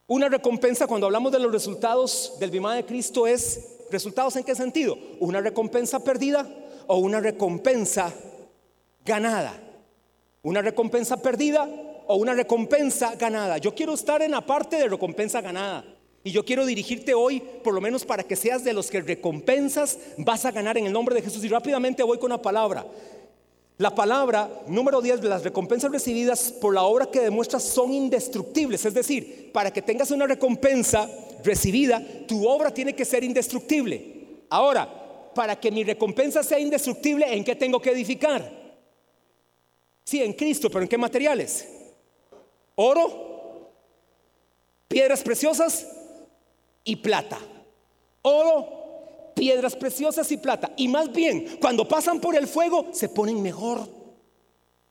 una 0.08 0.28
recompensa 0.28 0.88
cuando 0.88 1.06
hablamos 1.08 1.32
de 1.32 1.40
los 1.40 1.54
resultados 1.54 2.34
del 2.38 2.52
bimá 2.52 2.76
de 2.76 2.86
Cristo 2.86 3.28
es, 3.28 3.78
¿resultados 3.90 4.36
en 4.36 4.44
qué 4.44 4.56
sentido? 4.56 4.98
¿Una 5.22 5.40
recompensa 5.40 6.04
perdida 6.04 6.46
o 6.88 6.98
una 6.98 7.22
recompensa 7.22 8.14
ganada? 9.06 9.54
¿Una 10.42 10.62
recompensa 10.62 11.16
perdida 11.16 11.66
o 12.08 12.18
una 12.18 12.34
recompensa 12.34 13.16
ganada? 13.16 13.58
Yo 13.58 13.74
quiero 13.74 13.94
estar 13.94 14.22
en 14.22 14.32
la 14.32 14.42
parte 14.42 14.76
de 14.76 14.90
recompensa 14.90 15.40
ganada. 15.40 15.86
Y 16.30 16.32
yo 16.32 16.46
quiero 16.46 16.64
dirigirte 16.64 17.16
hoy, 17.16 17.42
por 17.64 17.74
lo 17.74 17.82
menos 17.82 18.06
para 18.06 18.22
que 18.22 18.36
seas 18.36 18.64
de 18.64 18.72
los 18.72 18.92
que 18.92 19.02
recompensas 19.02 19.98
vas 20.18 20.46
a 20.46 20.52
ganar 20.52 20.78
en 20.78 20.86
el 20.86 20.94
nombre 20.94 21.16
de 21.16 21.24
Jesús. 21.24 21.44
Y 21.44 21.48
rápidamente 21.48 22.04
voy 22.04 22.20
con 22.20 22.30
la 22.30 22.40
palabra. 22.40 22.86
La 23.80 23.96
palabra 23.96 24.48
número 24.68 25.02
10, 25.02 25.24
las 25.24 25.44
recompensas 25.44 25.92
recibidas 25.92 26.52
por 26.52 26.76
la 26.76 26.84
obra 26.84 27.10
que 27.10 27.22
demuestras 27.22 27.64
son 27.64 27.92
indestructibles. 27.92 28.86
Es 28.86 28.94
decir, 28.94 29.50
para 29.52 29.74
que 29.74 29.82
tengas 29.82 30.12
una 30.12 30.28
recompensa 30.28 31.10
recibida, 31.44 32.00
tu 32.28 32.48
obra 32.48 32.72
tiene 32.72 32.94
que 32.94 33.06
ser 33.06 33.24
indestructible. 33.24 34.44
Ahora, 34.52 35.32
para 35.34 35.60
que 35.60 35.72
mi 35.72 35.84
recompensa 35.84 36.44
sea 36.44 36.60
indestructible, 36.60 37.26
¿en 37.34 37.44
qué 37.44 37.56
tengo 37.56 37.82
que 37.82 37.90
edificar? 37.90 38.52
Sí, 40.04 40.22
en 40.22 40.34
Cristo, 40.34 40.70
pero 40.70 40.84
¿en 40.84 40.90
qué 40.90 40.98
materiales? 41.00 41.68
Oro, 42.76 43.72
piedras 44.88 45.24
preciosas, 45.24 45.88
y 46.84 46.98
plata. 46.98 47.38
Oro, 48.22 49.32
piedras 49.36 49.76
preciosas 49.76 50.32
y 50.32 50.38
plata. 50.38 50.72
Y 50.76 50.88
más 50.88 51.12
bien, 51.12 51.58
cuando 51.62 51.88
pasan 51.88 52.20
por 52.20 52.36
el 52.36 52.48
fuego, 52.48 52.88
se 52.92 53.10
ponen 53.10 53.42
mejor. 53.42 53.88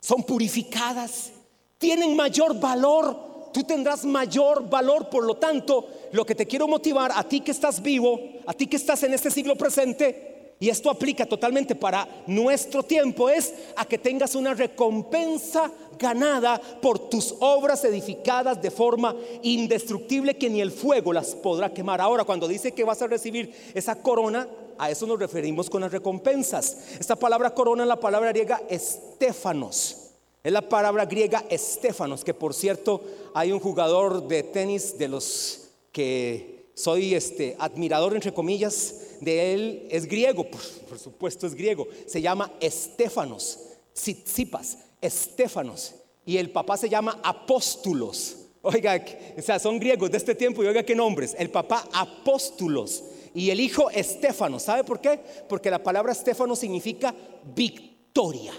Son 0.01 0.23
purificadas, 0.23 1.33
tienen 1.77 2.17
mayor 2.17 2.59
valor. 2.59 3.29
Tú 3.53 3.65
tendrás 3.65 4.05
mayor 4.05 4.69
valor, 4.69 5.09
por 5.09 5.25
lo 5.25 5.37
tanto, 5.37 5.89
lo 6.13 6.25
que 6.25 6.35
te 6.35 6.47
quiero 6.47 6.69
motivar 6.69 7.11
a 7.15 7.25
ti 7.25 7.41
que 7.41 7.51
estás 7.51 7.83
vivo, 7.83 8.21
a 8.47 8.53
ti 8.53 8.67
que 8.67 8.77
estás 8.77 9.03
en 9.03 9.15
este 9.15 9.31
siglo 9.31 9.57
presente, 9.57 10.57
y 10.61 10.69
esto 10.69 10.91
aplica 10.91 11.25
totalmente 11.25 11.75
para 11.75 12.07
nuestro 12.27 12.83
tiempo, 12.83 13.29
es 13.29 13.55
a 13.77 13.85
que 13.85 13.99
tengas 13.99 14.35
una 14.35 14.55
recompensa 14.55 15.71
ganada 15.99 16.61
por 16.81 17.11
tus 17.11 17.35
obras 17.41 17.85
edificadas 17.85 18.61
de 18.63 18.71
forma 18.71 19.15
indestructible 19.43 20.37
que 20.37 20.49
ni 20.49 20.61
el 20.61 20.71
fuego 20.71 21.13
las 21.13 21.35
podrá 21.35 21.73
quemar. 21.73 22.01
Ahora, 22.01 22.25
cuando 22.25 22.49
dice 22.49 22.73
que 22.73 22.85
vas 22.85 23.03
a 23.03 23.07
recibir 23.07 23.53
esa 23.75 24.01
corona, 24.01 24.49
a 24.79 24.91
eso 24.91 25.07
nos 25.07 25.19
referimos 25.19 25.69
con 25.69 25.83
las 25.83 25.93
recompensas. 25.93 26.77
Esta 26.99 27.17
palabra 27.17 27.53
corona 27.53 27.83
es 27.83 27.89
la 27.89 28.01
palabra 28.01 28.31
griega 28.31 28.63
estéfanos. 28.69 30.13
Es 30.43 30.53
la 30.53 30.69
palabra 30.69 31.05
griega 31.05 31.45
estéfanos, 31.51 32.25
que 32.25 32.33
por 32.33 32.55
cierto 32.55 33.03
hay 33.35 33.53
un 33.53 33.59
jugador 33.59 34.27
de 34.29 34.45
tenis 34.45 34.97
de 34.97 35.09
los 35.09 35.71
que 35.93 36.71
soy 36.75 37.15
este 37.15 37.57
admirador 37.59 38.15
entre 38.15 38.33
comillas 38.33 38.95
de 39.21 39.53
él 39.53 39.89
es 39.91 40.07
griego, 40.07 40.49
por, 40.49 40.99
supuesto 40.99 41.47
es 41.47 41.55
griego, 41.55 41.89
se 42.07 42.23
llama 42.23 42.53
Estefanos, 42.61 43.59
Tsitsipas, 43.93 44.79
Estefanos, 45.01 45.95
y 46.25 46.37
el 46.37 46.51
papá 46.51 46.77
se 46.77 46.89
llama 46.89 47.21
Apóstulos. 47.23 48.37
Oiga, 48.63 49.03
o 49.37 49.43
sea, 49.43 49.59
son 49.59 49.79
griegos 49.79 50.11
de 50.11 50.19
este 50.19 50.35
tiempo 50.35 50.63
y 50.63 50.67
oiga 50.67 50.83
qué 50.83 50.95
nombres. 50.95 51.35
El 51.39 51.51
papá 51.51 51.89
Apóstulos 51.93 53.05
y 53.35 53.51
el 53.51 53.61
hijo 53.61 53.89
Estéfanos. 53.91 54.63
¿Sabe 54.65 54.85
por 54.85 55.01
qué? 55.01 55.21
Porque 55.49 55.71
la 55.71 55.83
palabra 55.83 56.13
Estéfano 56.13 56.57
significa 56.57 57.15
victoria. 57.55 58.53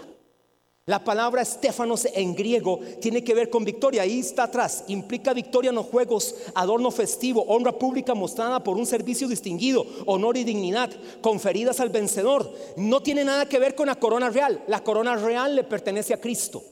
La 0.90 1.04
palabra 1.04 1.44
Estéfanos 1.44 2.08
en 2.16 2.34
griego 2.34 2.80
tiene 3.00 3.24
que 3.24 3.36
ver 3.36 3.52
con 3.52 3.64
victoria. 3.64 4.02
Ahí 4.02 4.22
está 4.22 4.46
atrás. 4.46 4.86
Implica 4.88 5.36
victoria 5.36 5.70
en 5.70 5.76
los 5.76 5.86
juegos, 5.86 6.34
adorno 6.56 6.90
festivo, 6.90 7.44
honra 7.44 7.74
pública 7.74 8.16
mostrada 8.16 8.64
por 8.64 8.76
un 8.76 8.88
servicio 8.88 9.28
distinguido, 9.28 9.86
honor 10.08 10.36
y 10.38 10.44
dignidad 10.44 10.90
conferidas 11.22 11.80
al 11.80 11.90
vencedor. 11.90 12.52
No 12.76 13.04
tiene 13.04 13.24
nada 13.24 13.48
que 13.48 13.60
ver 13.60 13.76
con 13.76 13.86
la 13.86 14.00
corona 14.00 14.32
real. 14.32 14.64
La 14.66 14.84
corona 14.84 15.16
real 15.16 15.56
le 15.56 15.64
pertenece 15.64 16.16
a 16.16 16.20
Cristo. 16.20 16.64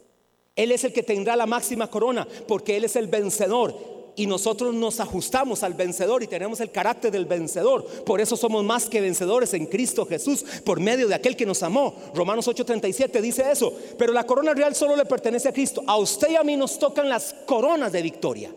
Él 0.56 0.72
es 0.72 0.84
el 0.84 0.94
que 0.94 1.04
tendrá 1.04 1.36
la 1.36 1.46
máxima 1.46 1.88
corona 1.88 2.28
porque 2.48 2.76
Él 2.76 2.86
es 2.86 2.96
el 2.96 3.06
vencedor 3.06 3.97
y 4.18 4.26
nosotros 4.26 4.74
nos 4.74 5.00
ajustamos 5.00 5.64
al 5.64 5.76
vencedor 5.76 6.24
y 6.24 6.28
tenemos 6.28 6.60
el 6.60 6.72
carácter 6.72 7.12
del 7.12 7.26
vencedor. 7.26 7.86
Por 8.04 8.20
eso 8.20 8.36
somos 8.36 8.66
más 8.66 8.90
que 8.90 9.00
vencedores 9.00 9.54
en 9.54 9.68
Cristo 9.68 10.06
Jesús 10.06 10.44
por 10.66 10.80
medio 10.80 11.08
de 11.08 11.16
aquel 11.16 11.38
que 11.38 11.46
nos 11.46 11.62
amó. 11.64 11.96
Romanos 12.16 12.48
8:37 12.48 13.22
dice 13.22 13.50
eso. 13.50 13.72
Pero 13.98 14.12
la 14.12 14.26
corona 14.26 14.54
real 14.56 14.76
solo 14.76 14.96
le 14.96 15.06
pertenece 15.06 15.48
a 15.48 15.54
Cristo. 15.54 15.84
A 15.86 15.98
usted 15.98 16.32
y 16.32 16.36
a 16.36 16.44
mí 16.44 16.58
nos 16.58 16.80
tocan 16.80 17.08
las 17.08 17.34
coronas 17.46 17.92
de 17.92 18.02
victoria. 18.02 18.52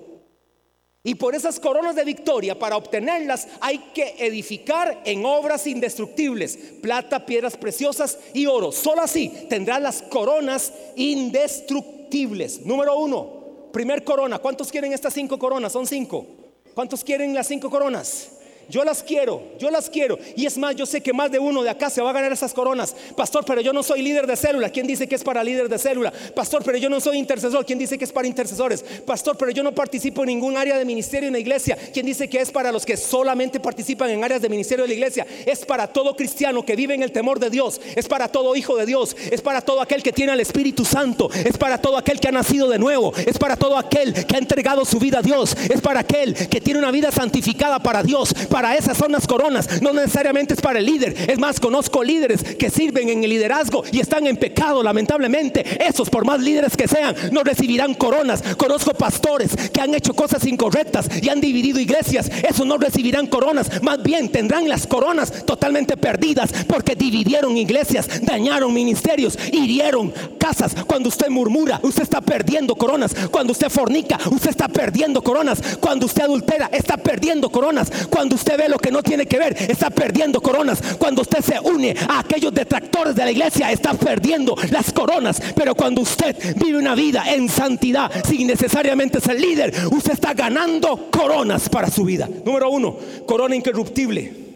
Y 1.03 1.15
por 1.15 1.35
esas 1.35 1.61
coronas 1.61 1.95
de 1.95 2.05
victoria, 2.05 2.59
para 2.59 2.77
obtenerlas, 2.77 3.47
hay 3.61 3.79
que 3.95 4.17
edificar 4.19 5.03
en 5.05 5.25
obras 5.25 5.67
indestructibles, 5.67 6.59
plata, 6.83 7.25
piedras 7.25 7.57
preciosas 7.57 8.19
y 8.33 8.47
oro. 8.47 8.73
Solo 8.73 9.03
así 9.03 9.31
tendrá 9.49 9.79
las 9.79 10.03
coronas 10.03 10.73
indestructibles. 10.97 12.67
Número 12.67 12.99
uno, 12.99 13.40
Primer 13.73 14.05
corona. 14.05 14.39
¿Cuántos 14.39 14.71
quieren 14.71 14.93
estas 14.93 15.15
cinco 15.15 15.39
coronas? 15.39 15.73
Son 15.73 15.87
cinco. 15.87 16.27
¿Cuántos 16.75 17.05
quieren 17.05 17.35
las 17.35 17.47
cinco 17.47 17.71
coronas? 17.71 18.40
Yo 18.71 18.85
las 18.85 19.03
quiero, 19.03 19.43
yo 19.59 19.69
las 19.71 19.91
quiero. 19.91 20.19
Y 20.37 20.47
es 20.47 20.57
más, 20.57 20.77
yo 20.77 20.87
sé 20.87 21.01
que 21.01 21.13
más 21.13 21.31
de 21.31 21.41
uno 21.41 21.63
de 21.63 21.71
acá 21.71 21.91
se 21.91 22.01
va 22.01 22.11
a 22.11 22.13
ganar 22.13 22.33
esas 22.33 22.55
coronas. 22.55 22.95
Pastor, 23.17 23.45
pero 23.45 23.61
yo 23.61 23.73
no 23.73 23.83
soy 23.83 24.01
líder 24.01 24.29
de 24.29 24.37
célula. 24.37 24.71
¿Quién 24.71 24.87
dice 24.87 25.09
que 25.09 25.17
es 25.17 25.25
para 25.25 25.43
líder 25.43 25.69
de 25.69 25.79
célula? 25.79 26.13
Pastor, 26.35 26.63
pero 26.65 26.79
yo 26.79 26.89
no 26.89 27.01
soy 27.01 27.19
intercesor. 27.19 27.67
¿Quién 27.67 27.81
dice 27.81 27.99
que 27.99 28.05
es 28.05 28.13
para 28.13 28.29
intercesores? 28.29 28.85
Pastor, 29.05 29.37
pero 29.37 29.51
yo 29.51 29.65
no 29.65 29.75
participo 29.75 30.23
en 30.23 30.29
ningún 30.29 30.57
área 30.57 30.79
de 30.79 30.85
ministerio 30.85 31.27
en 31.27 31.33
la 31.33 31.41
iglesia. 31.41 31.77
¿Quién 31.93 32.07
dice 32.07 32.29
que 32.29 32.41
es 32.41 32.53
para 32.53 32.71
los 32.71 32.87
que 32.87 32.97
solamente 32.97 33.59
participan 33.59 34.11
en 34.11 34.23
áreas 34.23 34.41
de 34.41 34.49
ministerio 34.49 34.85
de 34.85 34.89
la 34.89 34.95
iglesia? 34.95 35.27
Es 35.45 35.67
para 35.67 35.89
todo 35.89 36.15
cristiano 36.15 36.65
que 36.65 36.77
vive 36.77 36.95
en 36.95 37.03
el 37.03 37.11
temor 37.11 37.41
de 37.41 37.51
Dios. 37.51 37.81
Es 37.97 38.07
para 38.07 38.29
todo 38.29 38.55
hijo 38.55 38.77
de 38.77 38.87
Dios. 38.87 39.17
Es 39.33 39.41
para 39.41 39.63
todo 39.63 39.81
aquel 39.81 40.03
que 40.03 40.13
tiene 40.13 40.31
al 40.31 40.41
Espíritu 40.41 40.85
Santo. 40.85 41.29
Es 41.33 41.59
para 41.59 41.79
todo 41.79 41.97
aquel 41.97 42.21
que 42.21 42.29
ha 42.29 42.33
nacido 42.33 42.69
de 42.69 42.79
nuevo. 42.79 43.13
Es 43.17 43.37
para 43.37 43.57
todo 43.57 43.77
aquel 43.77 44.15
que 44.27 44.37
ha 44.37 44.39
entregado 44.39 44.85
su 44.85 45.01
vida 45.01 45.19
a 45.19 45.23
Dios. 45.23 45.57
Es 45.69 45.81
para 45.81 46.01
aquel 46.01 46.35
que 46.49 46.61
tiene 46.61 46.79
una 46.79 46.93
vida 46.93 47.11
santificada 47.11 47.81
para 47.81 48.05
Dios. 48.05 48.33
Esas 48.69 48.97
son 48.97 49.13
las 49.13 49.27
coronas. 49.27 49.81
No 49.83 49.93
necesariamente 49.93 50.55
es 50.55 50.61
para 50.61 50.79
el 50.79 50.87
líder. 50.87 51.15
Es 51.31 51.39
más, 51.39 51.61
conozco 51.61 52.03
líderes 52.03 52.43
que 52.43 52.71
sirven 52.71 53.09
en 53.09 53.25
el 53.25 53.31
liderazgo 53.31 53.83
y 53.91 54.01
están 54.01 54.27
en 54.27 54.37
pecado, 54.37 54.83
lamentablemente. 54.83 55.65
Esos, 55.87 56.11
por 56.11 56.25
más 56.25 56.41
líderes 56.41 56.77
que 56.77 56.89
sean, 56.89 57.15
no 57.33 57.43
recibirán 57.43 57.95
coronas. 57.95 58.43
Conozco 58.57 58.93
pastores 58.95 59.57
que 59.73 59.81
han 59.81 59.95
hecho 59.95 60.15
cosas 60.15 60.45
incorrectas 60.47 61.09
y 61.23 61.29
han 61.29 61.41
dividido 61.41 61.81
iglesias. 61.81 62.31
Esos 62.49 62.67
no 62.67 62.79
recibirán 62.79 63.27
coronas. 63.27 63.83
Más 63.83 64.03
bien 64.03 64.31
tendrán 64.31 64.69
las 64.69 64.87
coronas 64.87 65.45
totalmente 65.47 65.97
perdidas 65.97 66.53
porque 66.67 66.95
dividieron 66.95 67.57
iglesias, 67.57 68.09
dañaron 68.23 68.73
ministerios, 68.73 69.39
hirieron 69.53 70.13
casas. 70.39 70.75
Cuando 70.87 71.09
usted 71.09 71.29
murmura, 71.29 71.81
usted 71.83 72.03
está 72.03 72.21
perdiendo 72.21 72.75
coronas. 72.75 73.15
Cuando 73.31 73.53
usted 73.53 73.71
fornica, 73.71 74.19
usted 74.31 74.51
está 74.51 74.69
perdiendo 74.69 75.23
coronas. 75.23 75.61
Cuando 75.81 76.07
usted 76.07 76.25
adultera, 76.25 76.69
está 76.73 76.97
perdiendo 76.97 77.51
coronas. 77.51 77.91
Cuando 78.11 78.35
usted 78.35 78.50
ve 78.57 78.69
lo 78.69 78.79
que 78.79 78.91
no 78.91 79.03
tiene 79.03 79.27
que 79.27 79.39
ver, 79.39 79.57
está 79.71 79.91
perdiendo 79.91 80.41
coronas. 80.41 80.81
Cuando 80.99 81.23
usted 81.23 81.41
se 81.41 81.59
une 81.61 81.95
a 82.09 82.21
aquellos 82.21 82.53
detractores 82.53 83.15
de 83.15 83.25
la 83.25 83.31
iglesia, 83.31 83.71
está 83.71 83.95
perdiendo 83.95 84.57
las 84.71 84.93
coronas. 84.93 85.41
Pero 85.55 85.75
cuando 85.75 86.03
usted 86.03 86.37
vive 86.57 86.79
una 86.79 86.95
vida 86.95 87.25
en 87.33 87.49
santidad, 87.49 88.11
sin 88.25 88.47
necesariamente 88.47 89.21
ser 89.21 89.41
líder, 89.41 89.75
usted 89.91 90.13
está 90.13 90.35
ganando 90.35 91.11
coronas 91.11 91.69
para 91.69 91.91
su 91.91 92.05
vida. 92.05 92.29
Número 92.45 92.71
uno, 92.71 92.97
corona 93.27 93.55
interruptible. 93.55 94.51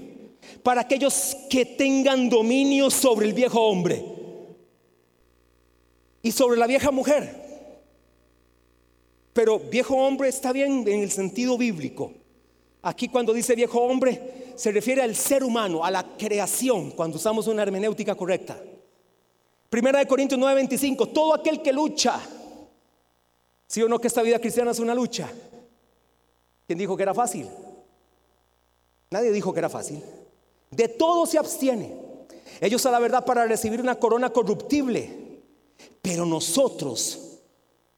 Para 0.62 0.82
aquellos 0.82 1.36
que 1.50 1.66
tengan 1.66 2.28
dominio 2.28 2.90
sobre 2.90 3.26
el 3.26 3.34
viejo 3.34 3.60
hombre 3.60 4.02
y 6.22 6.32
sobre 6.32 6.58
la 6.58 6.66
vieja 6.66 6.90
mujer. 6.90 7.44
Pero 9.34 9.58
viejo 9.58 9.96
hombre 9.96 10.28
está 10.28 10.52
bien 10.52 10.84
en 10.88 11.02
el 11.02 11.10
sentido 11.10 11.58
bíblico. 11.58 12.12
Aquí 12.84 13.08
cuando 13.08 13.32
dice 13.32 13.54
viejo 13.54 13.80
hombre, 13.80 14.52
se 14.56 14.70
refiere 14.70 15.02
al 15.02 15.16
ser 15.16 15.42
humano, 15.42 15.84
a 15.84 15.90
la 15.90 16.16
creación, 16.16 16.90
cuando 16.90 17.16
usamos 17.16 17.46
una 17.46 17.62
hermenéutica 17.62 18.14
correcta. 18.14 18.60
Primera 19.70 19.98
de 19.98 20.06
Corintios 20.06 20.38
9:25, 20.38 21.10
todo 21.12 21.34
aquel 21.34 21.62
que 21.62 21.72
lucha, 21.72 22.20
¿sí 23.66 23.82
o 23.82 23.88
no 23.88 23.98
que 23.98 24.08
esta 24.08 24.22
vida 24.22 24.38
cristiana 24.38 24.70
es 24.72 24.78
una 24.78 24.94
lucha? 24.94 25.30
¿Quién 26.66 26.78
dijo 26.78 26.94
que 26.94 27.02
era 27.02 27.14
fácil? 27.14 27.48
Nadie 29.10 29.32
dijo 29.32 29.52
que 29.52 29.60
era 29.60 29.70
fácil. 29.70 30.02
De 30.70 30.88
todo 30.88 31.24
se 31.24 31.38
abstiene. 31.38 31.94
Ellos 32.60 32.84
a 32.84 32.90
la 32.90 32.98
verdad 32.98 33.24
para 33.24 33.46
recibir 33.46 33.80
una 33.80 33.94
corona 33.94 34.30
corruptible, 34.30 35.40
pero 36.02 36.26
nosotros 36.26 37.38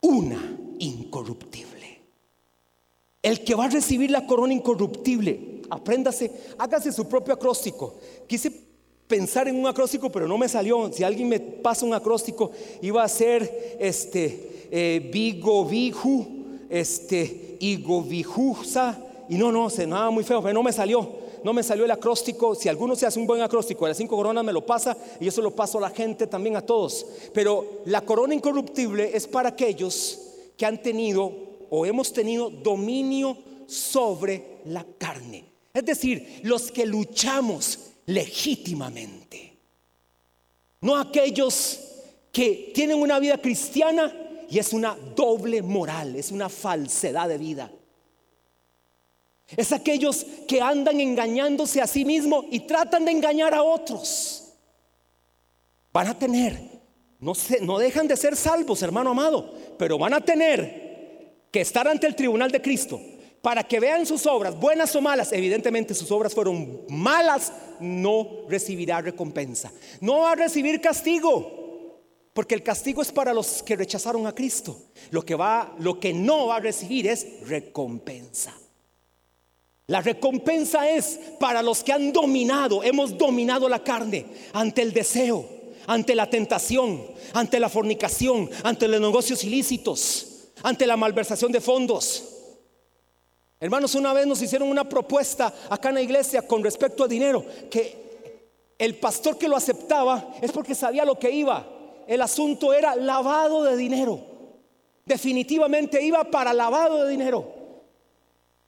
una 0.01 0.57
incorruptible. 0.79 1.76
El 3.27 3.43
que 3.43 3.55
va 3.55 3.65
a 3.65 3.69
recibir 3.69 4.09
la 4.09 4.25
corona 4.25 4.53
incorruptible, 4.53 5.59
apréndase, 5.69 6.31
hágase 6.57 6.93
su 6.93 7.09
propio 7.09 7.33
acróstico. 7.33 7.95
Quise 8.25 8.49
pensar 9.05 9.49
en 9.49 9.57
un 9.57 9.67
acróstico, 9.67 10.09
pero 10.09 10.29
no 10.29 10.37
me 10.37 10.47
salió. 10.47 10.89
Si 10.93 11.03
alguien 11.03 11.27
me 11.27 11.41
pasa 11.41 11.85
un 11.85 11.93
acróstico, 11.93 12.51
iba 12.81 13.03
a 13.03 13.07
ser 13.09 13.75
este 13.81 14.69
eh, 14.71 15.09
Vigo 15.11 15.69
este 16.69 17.57
Igovijusa, 17.59 18.97
y 19.27 19.35
no, 19.35 19.51
no, 19.51 19.69
se 19.69 19.85
nada 19.85 20.09
muy 20.09 20.23
feo, 20.23 20.41
pero 20.41 20.53
no 20.53 20.63
me 20.63 20.71
salió. 20.71 21.27
No 21.43 21.51
me 21.51 21.63
salió 21.63 21.83
el 21.83 21.91
acróstico. 21.91 22.55
Si 22.55 22.69
alguno 22.69 22.95
se 22.95 23.07
hace 23.07 23.19
un 23.19 23.27
buen 23.27 23.41
acróstico 23.41 23.83
de 23.83 23.89
las 23.89 23.97
cinco 23.97 24.15
coronas, 24.15 24.45
me 24.45 24.53
lo 24.53 24.65
pasa 24.65 24.95
y 25.19 25.29
se 25.29 25.41
lo 25.41 25.51
paso 25.51 25.79
a 25.79 25.81
la 25.81 25.89
gente 25.89 26.27
también 26.27 26.55
a 26.55 26.61
todos. 26.61 27.05
Pero 27.33 27.81
la 27.87 27.99
corona 27.99 28.33
incorruptible 28.33 29.11
es 29.13 29.27
para 29.27 29.49
aquellos 29.49 30.17
que 30.55 30.65
han 30.65 30.81
tenido 30.81 31.56
o 31.69 31.85
hemos 31.85 32.13
tenido 32.13 32.49
dominio 32.49 33.37
sobre 33.67 34.59
la 34.65 34.85
carne. 34.97 35.45
Es 35.73 35.85
decir, 35.85 36.41
los 36.43 36.71
que 36.71 36.85
luchamos 36.85 37.91
legítimamente. 38.07 39.57
No 40.81 40.97
aquellos 40.97 41.79
que 42.31 42.71
tienen 42.73 42.99
una 42.99 43.19
vida 43.19 43.37
cristiana 43.37 44.13
y 44.49 44.59
es 44.59 44.73
una 44.73 44.95
doble 45.15 45.61
moral, 45.61 46.15
es 46.15 46.31
una 46.31 46.49
falsedad 46.49 47.27
de 47.29 47.37
vida. 47.37 47.71
Es 49.55 49.71
aquellos 49.71 50.25
que 50.47 50.61
andan 50.61 50.99
engañándose 50.99 51.81
a 51.81 51.87
sí 51.87 52.05
mismos 52.05 52.45
y 52.51 52.61
tratan 52.61 53.05
de 53.05 53.11
engañar 53.11 53.53
a 53.53 53.63
otros. 53.63 54.53
Van 55.93 56.07
a 56.07 56.17
tener, 56.17 56.59
no, 57.19 57.33
no 57.61 57.79
dejan 57.79 58.07
de 58.07 58.17
ser 58.17 58.35
salvos, 58.35 58.81
hermano 58.81 59.11
amado, 59.11 59.53
pero 59.77 59.97
van 59.97 60.13
a 60.13 60.21
tener 60.21 60.86
que 61.51 61.61
estar 61.61 61.87
ante 61.87 62.07
el 62.07 62.15
tribunal 62.15 62.51
de 62.51 62.61
Cristo 62.61 62.99
para 63.41 63.63
que 63.63 63.79
vean 63.79 64.05
sus 64.05 64.25
obras, 64.25 64.59
buenas 64.59 64.95
o 64.95 65.01
malas, 65.01 65.31
evidentemente 65.31 65.93
sus 65.93 66.11
obras 66.11 66.33
fueron 66.33 66.81
malas, 66.89 67.53
no 67.79 68.45
recibirá 68.49 69.01
recompensa. 69.01 69.71
No 70.01 70.19
va 70.19 70.33
a 70.33 70.35
recibir 70.35 70.81
castigo, 70.81 72.01
porque 72.33 72.55
el 72.55 72.63
castigo 72.63 73.01
es 73.01 73.11
para 73.11 73.33
los 73.33 73.63
que 73.63 73.75
rechazaron 73.75 74.27
a 74.27 74.35
Cristo. 74.35 74.77
Lo 75.11 75.23
que 75.23 75.35
va, 75.35 75.73
lo 75.79 75.99
que 75.99 76.13
no 76.13 76.47
va 76.47 76.57
a 76.57 76.59
recibir 76.59 77.07
es 77.07 77.25
recompensa. 77.47 78.53
La 79.87 80.01
recompensa 80.01 80.89
es 80.89 81.17
para 81.39 81.61
los 81.61 81.81
que 81.81 81.93
han 81.93 82.11
dominado, 82.11 82.83
hemos 82.83 83.17
dominado 83.17 83.69
la 83.69 83.81
carne 83.81 84.25
ante 84.51 84.81
el 84.81 84.91
deseo, 84.91 85.47
ante 85.85 86.13
la 86.13 86.29
tentación, 86.29 87.05
ante 87.31 87.61
la 87.61 87.69
fornicación, 87.69 88.49
ante 88.63 88.89
los 88.89 88.99
negocios 88.99 89.45
ilícitos, 89.45 90.26
ante 90.63 90.87
la 90.87 90.97
malversación 90.97 91.51
de 91.51 91.61
fondos. 91.61 92.23
Hermanos, 93.59 93.95
una 93.95 94.13
vez 94.13 94.27
nos 94.27 94.41
hicieron 94.41 94.69
una 94.69 94.87
propuesta 94.87 95.51
acá 95.69 95.89
en 95.89 95.95
la 95.95 96.01
iglesia 96.01 96.47
con 96.47 96.63
respecto 96.63 97.03
a 97.03 97.07
dinero, 97.07 97.43
que 97.71 98.07
el 98.77 98.95
pastor 98.95 99.37
que 99.37 99.47
lo 99.47 99.55
aceptaba 99.55 100.35
es 100.41 100.51
porque 100.51 100.75
sabía 100.75 101.05
lo 101.05 101.17
que 101.17 101.31
iba. 101.31 101.65
El 102.07 102.21
asunto 102.21 102.73
era 102.73 102.95
lavado 102.95 103.63
de 103.63 103.75
dinero. 103.75 104.19
Definitivamente 105.05 106.01
iba 106.03 106.23
para 106.25 106.53
lavado 106.53 107.03
de 107.03 107.09
dinero. 107.09 107.45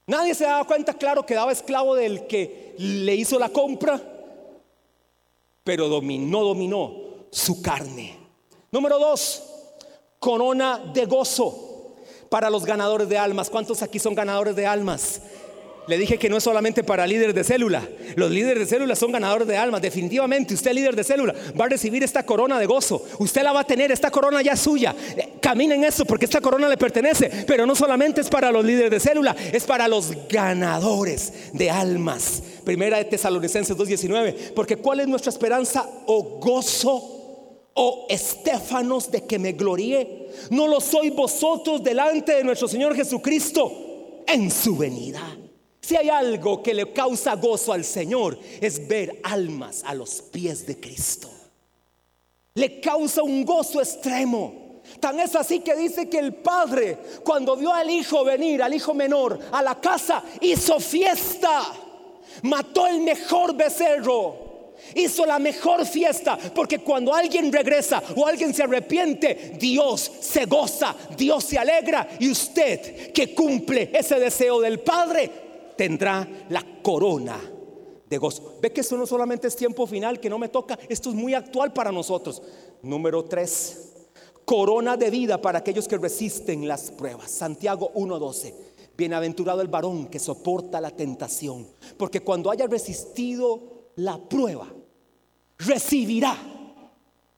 Nadie 0.08 0.34
se 0.34 0.46
daba 0.46 0.66
cuenta, 0.66 0.96
claro, 0.96 1.24
quedaba 1.24 1.52
esclavo 1.52 1.94
del 1.94 2.26
que 2.26 2.74
le 2.80 3.14
hizo 3.14 3.38
la 3.38 3.50
compra, 3.50 4.02
pero 5.64 5.88
dominó, 5.88 6.44
dominó 6.44 6.96
su 7.30 7.62
carne. 7.62 8.18
Número 8.72 8.98
dos, 8.98 9.44
corona 10.20 10.80
de 10.80 11.06
gozo 11.06 11.69
para 12.30 12.50
los 12.50 12.66
ganadores 12.66 13.10
de 13.10 13.18
almas. 13.18 13.50
¿Cuántos 13.50 13.82
aquí 13.82 14.00
son 14.00 14.16
ganadores 14.16 14.56
de 14.56 14.66
almas? 14.66 15.22
Le 15.90 15.98
dije 15.98 16.20
que 16.20 16.30
no 16.30 16.38
es 16.38 16.44
solamente 16.44 16.84
para 16.84 17.08
líderes 17.08 17.34
de 17.34 17.44
célula. 17.44 17.82
Los 18.16 18.30
líderes 18.30 18.60
de 18.60 18.66
célula 18.68 18.96
son 18.96 19.12
ganadores 19.12 19.48
de 19.48 19.58
almas. 19.58 19.82
Definitivamente, 19.82 20.54
usted 20.54 20.72
líder 20.72 20.96
de 20.96 21.04
célula 21.04 21.34
va 21.60 21.66
a 21.66 21.70
recibir 21.70 22.04
esta 22.04 22.24
corona 22.24 22.60
de 22.60 22.68
gozo. 22.68 23.04
Usted 23.18 23.42
la 23.42 23.54
va 23.54 23.62
a 23.62 23.64
tener, 23.64 23.92
esta 23.92 24.12
corona 24.12 24.44
ya 24.44 24.52
es 24.52 24.60
suya. 24.60 24.96
Eh, 25.18 25.38
camina 25.42 25.74
en 25.74 25.84
eso 25.84 26.06
porque 26.06 26.26
esta 26.26 26.42
corona 26.42 26.70
le 26.70 26.78
pertenece. 26.78 27.44
Pero 27.48 27.66
no 27.66 27.76
solamente 27.76 28.22
es 28.22 28.30
para 28.30 28.52
los 28.52 28.64
líderes 28.64 28.92
de 28.92 29.00
célula, 29.00 29.36
es 29.52 29.64
para 29.64 29.88
los 29.88 30.12
ganadores 30.30 31.34
de 31.54 31.72
almas. 31.72 32.44
Primera 32.64 32.98
de 32.98 33.06
Tesalonicenses 33.06 33.76
2.19. 33.76 34.54
Porque 34.54 34.76
¿cuál 34.76 35.00
es 35.00 35.08
nuestra 35.08 35.32
esperanza 35.32 35.90
o 36.06 36.38
gozo? 36.40 37.19
O 37.82 38.08
estéfanos 38.10 39.10
de 39.10 39.26
que 39.26 39.40
me 39.40 39.54
gloríe? 39.54 40.28
¿No 40.50 40.68
lo 40.68 40.82
soy 40.82 41.12
vosotros 41.12 41.82
delante 41.82 42.36
de 42.36 42.44
nuestro 42.44 42.68
Señor 42.68 42.94
Jesucristo 42.94 43.72
en 44.28 44.52
su 44.52 44.76
venida? 44.76 45.22
Si 45.80 45.96
hay 45.96 46.10
algo 46.10 46.62
que 46.62 46.74
le 46.74 46.92
causa 46.92 47.38
gozo 47.38 47.72
al 47.72 47.86
Señor 47.86 48.38
es 48.60 48.86
ver 48.86 49.22
almas 49.24 49.84
a 49.86 49.94
los 49.96 50.22
pies 50.22 50.68
de 50.68 50.78
Cristo. 50.78 51.30
Le 52.56 52.82
causa 52.82 53.24
un 53.24 53.46
gozo 53.46 53.80
extremo. 53.80 54.82
Tan 55.00 55.18
es 55.22 55.34
así 55.38 55.62
que 55.62 55.74
dice 55.78 56.10
que 56.10 56.20
el 56.20 56.34
padre, 56.34 56.98
cuando 57.24 57.56
vio 57.56 57.74
al 57.74 57.90
hijo 57.90 58.26
venir, 58.26 58.62
al 58.62 58.74
hijo 58.74 58.94
menor, 58.94 59.40
a 59.54 59.64
la 59.64 59.80
casa, 59.80 60.22
hizo 60.42 60.82
fiesta. 60.82 61.66
Mató 62.44 62.88
el 62.88 63.00
mejor 63.00 63.56
becerro 63.56 64.49
hizo 64.96 65.26
la 65.26 65.40
mejor 65.40 65.86
fiesta, 65.86 66.38
porque 66.54 66.80
cuando 66.80 67.14
alguien 67.14 67.52
regresa 67.52 68.02
o 68.16 68.26
alguien 68.26 68.54
se 68.54 68.64
arrepiente, 68.64 69.54
Dios 69.60 70.12
se 70.20 70.46
goza, 70.46 70.96
Dios 71.18 71.44
se 71.44 71.58
alegra 71.58 72.08
y 72.20 72.30
usted 72.30 73.12
que 73.12 73.34
cumple 73.34 73.92
ese 73.94 74.20
deseo 74.20 74.60
del 74.62 74.80
Padre 74.80 75.32
tendrá 75.76 76.28
la 76.50 76.66
corona 76.82 77.40
de 78.10 78.18
gozo. 78.18 78.58
Ve 78.62 78.74
que 78.74 78.82
esto 78.82 78.98
no 78.98 79.06
solamente 79.06 79.48
es 79.48 79.56
tiempo 79.56 79.86
final 79.88 80.20
que 80.20 80.30
no 80.30 80.38
me 80.38 80.50
toca, 80.50 80.78
esto 80.90 81.10
es 81.10 81.16
muy 81.16 81.34
actual 81.34 81.72
para 81.72 81.92
nosotros. 81.92 82.42
Número 82.82 83.24
3. 83.26 83.86
Corona 84.46 84.98
de 84.98 85.10
vida 85.10 85.40
para 85.40 85.60
aquellos 85.60 85.88
que 85.88 85.98
resisten 85.98 86.68
las 86.68 86.92
pruebas. 86.92 87.30
Santiago 87.30 87.92
1:12. 87.94 88.54
Bienaventurado 88.98 89.62
el 89.62 89.68
varón 89.68 90.08
que 90.08 90.20
soporta 90.20 90.82
la 90.82 90.92
tentación, 90.92 91.68
porque 91.98 92.20
cuando 92.20 92.52
haya 92.52 92.68
resistido 92.68 93.79
la 94.00 94.18
prueba, 94.18 94.68
recibirá 95.58 96.38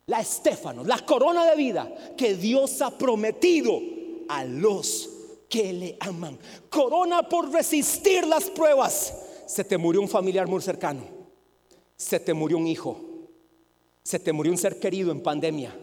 la 0.05 0.19
estéfano, 0.19 0.83
la 0.83 1.03
corona 1.05 1.45
de 1.45 1.55
vida 1.55 2.15
que 2.17 2.35
Dios 2.35 2.81
ha 2.81 2.91
prometido 2.97 3.79
a 4.29 4.43
los 4.43 5.09
que 5.49 5.73
le 5.73 5.97
aman. 5.99 6.37
Corona 6.69 7.27
por 7.27 7.51
resistir 7.51 8.25
las 8.27 8.49
pruebas. 8.49 9.13
Se 9.45 9.63
te 9.63 9.77
murió 9.77 10.01
un 10.01 10.07
familiar 10.07 10.47
muy 10.47 10.61
cercano. 10.61 11.03
Se 11.95 12.19
te 12.19 12.33
murió 12.33 12.57
un 12.57 12.67
hijo. 12.67 12.97
Se 14.03 14.19
te 14.19 14.31
murió 14.31 14.51
un 14.51 14.57
ser 14.57 14.79
querido 14.79 15.11
en 15.11 15.21
pandemia. 15.21 15.75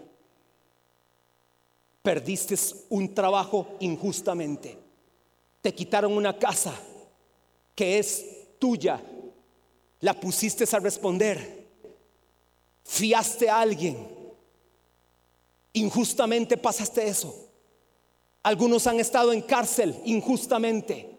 Perdiste 2.03 2.57
un 2.89 3.15
trabajo 3.15 3.67
injustamente. 3.81 4.79
Te 5.61 5.75
quitaron 5.75 6.13
una 6.13 6.39
casa 6.39 6.75
que 7.75 7.99
es 7.99 8.25
tuya. 8.59 9.03
La 10.01 10.19
pusiste 10.19 10.65
a 10.71 10.79
responder 10.79 11.59
fiaste 12.89 13.51
a 13.51 13.61
alguien, 13.61 14.09
injustamente 15.75 16.57
pasaste 16.57 17.07
eso. 17.07 17.49
Algunos 18.43 18.87
han 18.87 18.99
estado 18.99 19.33
en 19.33 19.43
cárcel 19.43 19.95
injustamente. 20.07 21.19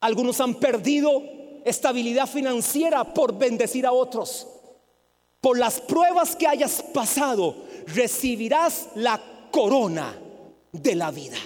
Algunos 0.00 0.40
han 0.40 0.54
perdido 0.54 1.22
estabilidad 1.66 2.26
financiera 2.26 3.12
por 3.12 3.36
bendecir 3.36 3.84
a 3.84 3.92
otros. 3.92 4.48
Por 5.40 5.58
las 5.58 5.80
pruebas 5.80 6.34
que 6.34 6.46
hayas 6.46 6.82
pasado, 6.82 7.54
recibirás 7.88 8.88
la 8.94 9.20
corona 9.50 10.18
de 10.72 10.94
la 10.94 11.10
vida. 11.10 11.36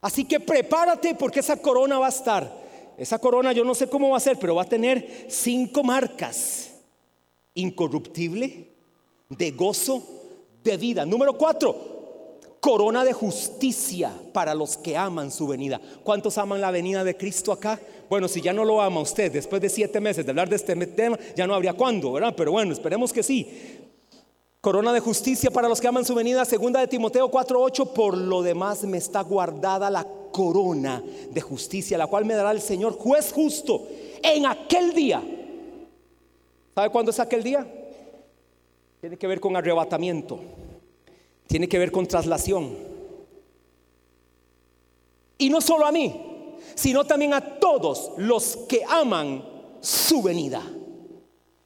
Así 0.00 0.24
que 0.24 0.40
prepárate 0.40 1.14
porque 1.14 1.40
esa 1.40 1.58
corona 1.58 1.98
va 1.98 2.06
a 2.06 2.10
estar. 2.10 2.59
Esa 3.00 3.18
corona 3.18 3.52
yo 3.52 3.64
no 3.64 3.74
sé 3.74 3.88
cómo 3.88 4.10
va 4.10 4.18
a 4.18 4.20
ser, 4.20 4.38
pero 4.38 4.56
va 4.56 4.60
a 4.60 4.68
tener 4.68 5.24
cinco 5.26 5.82
marcas 5.82 6.70
incorruptible, 7.54 8.68
de 9.30 9.50
gozo, 9.52 10.06
de 10.62 10.76
vida. 10.76 11.06
Número 11.06 11.38
cuatro, 11.38 12.38
corona 12.60 13.02
de 13.02 13.14
justicia 13.14 14.12
para 14.34 14.54
los 14.54 14.76
que 14.76 14.98
aman 14.98 15.30
su 15.30 15.46
venida. 15.46 15.80
¿Cuántos 16.04 16.36
aman 16.36 16.60
la 16.60 16.70
venida 16.70 17.02
de 17.02 17.16
Cristo 17.16 17.52
acá? 17.52 17.80
Bueno, 18.10 18.28
si 18.28 18.42
ya 18.42 18.52
no 18.52 18.66
lo 18.66 18.82
ama 18.82 19.00
usted, 19.00 19.32
después 19.32 19.62
de 19.62 19.70
siete 19.70 19.98
meses 19.98 20.26
de 20.26 20.32
hablar 20.32 20.50
de 20.50 20.56
este 20.56 20.76
tema, 20.88 21.18
ya 21.34 21.46
no 21.46 21.54
habría 21.54 21.72
cuándo, 21.72 22.12
¿verdad? 22.12 22.34
Pero 22.36 22.52
bueno, 22.52 22.74
esperemos 22.74 23.14
que 23.14 23.22
sí. 23.22 23.48
Corona 24.60 24.92
de 24.92 25.00
justicia 25.00 25.50
para 25.50 25.70
los 25.70 25.80
que 25.80 25.88
aman 25.88 26.04
su 26.04 26.14
venida, 26.14 26.44
segunda 26.44 26.80
de 26.80 26.86
Timoteo 26.86 27.30
4:8, 27.30 27.94
por 27.94 28.14
lo 28.14 28.42
demás 28.42 28.84
me 28.84 28.98
está 28.98 29.22
guardada 29.22 29.88
la 29.88 30.06
corona 30.30 31.02
de 31.30 31.40
justicia, 31.40 31.98
la 31.98 32.06
cual 32.06 32.24
me 32.24 32.34
dará 32.34 32.50
el 32.50 32.60
Señor 32.60 32.94
juez 32.94 33.32
justo 33.32 33.86
en 34.22 34.46
aquel 34.46 34.92
día 34.94 35.22
¿Sabe 36.74 36.90
cuándo 36.90 37.10
es 37.10 37.20
aquel 37.20 37.42
día? 37.42 37.66
Tiene 39.00 39.16
que 39.18 39.26
ver 39.26 39.40
con 39.40 39.56
arrebatamiento. 39.56 40.40
Tiene 41.46 41.68
que 41.68 41.78
ver 41.78 41.90
con 41.90 42.06
traslación. 42.06 42.74
Y 45.36 45.50
no 45.50 45.60
solo 45.60 45.86
a 45.86 45.92
mí, 45.92 46.56
sino 46.74 47.04
también 47.04 47.34
a 47.34 47.58
todos 47.58 48.12
los 48.18 48.56
que 48.68 48.82
aman 48.88 49.44
su 49.80 50.22
venida. 50.22 50.62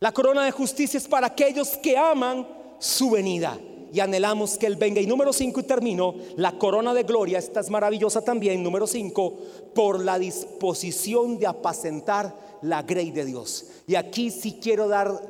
La 0.00 0.12
corona 0.12 0.44
de 0.44 0.50
justicia 0.50 0.98
es 0.98 1.06
para 1.06 1.28
aquellos 1.28 1.76
que 1.76 1.96
aman 1.96 2.46
su 2.78 3.10
venida 3.10 3.58
y 3.94 4.00
anhelamos 4.00 4.58
que 4.58 4.66
Él 4.66 4.74
venga. 4.74 5.00
Y 5.00 5.06
número 5.06 5.32
5 5.32 5.60
y 5.60 5.62
termino, 5.62 6.16
la 6.34 6.58
corona 6.58 6.92
de 6.92 7.04
gloria, 7.04 7.38
esta 7.38 7.60
es 7.60 7.70
maravillosa 7.70 8.22
también, 8.22 8.60
número 8.60 8.88
5, 8.88 9.38
por 9.72 10.02
la 10.02 10.18
disposición 10.18 11.38
de 11.38 11.46
apacentar 11.46 12.58
la 12.62 12.82
grey 12.82 13.12
de 13.12 13.24
Dios. 13.24 13.66
Y 13.86 13.94
aquí 13.94 14.32
sí 14.32 14.58
quiero 14.60 14.88
dar 14.88 15.22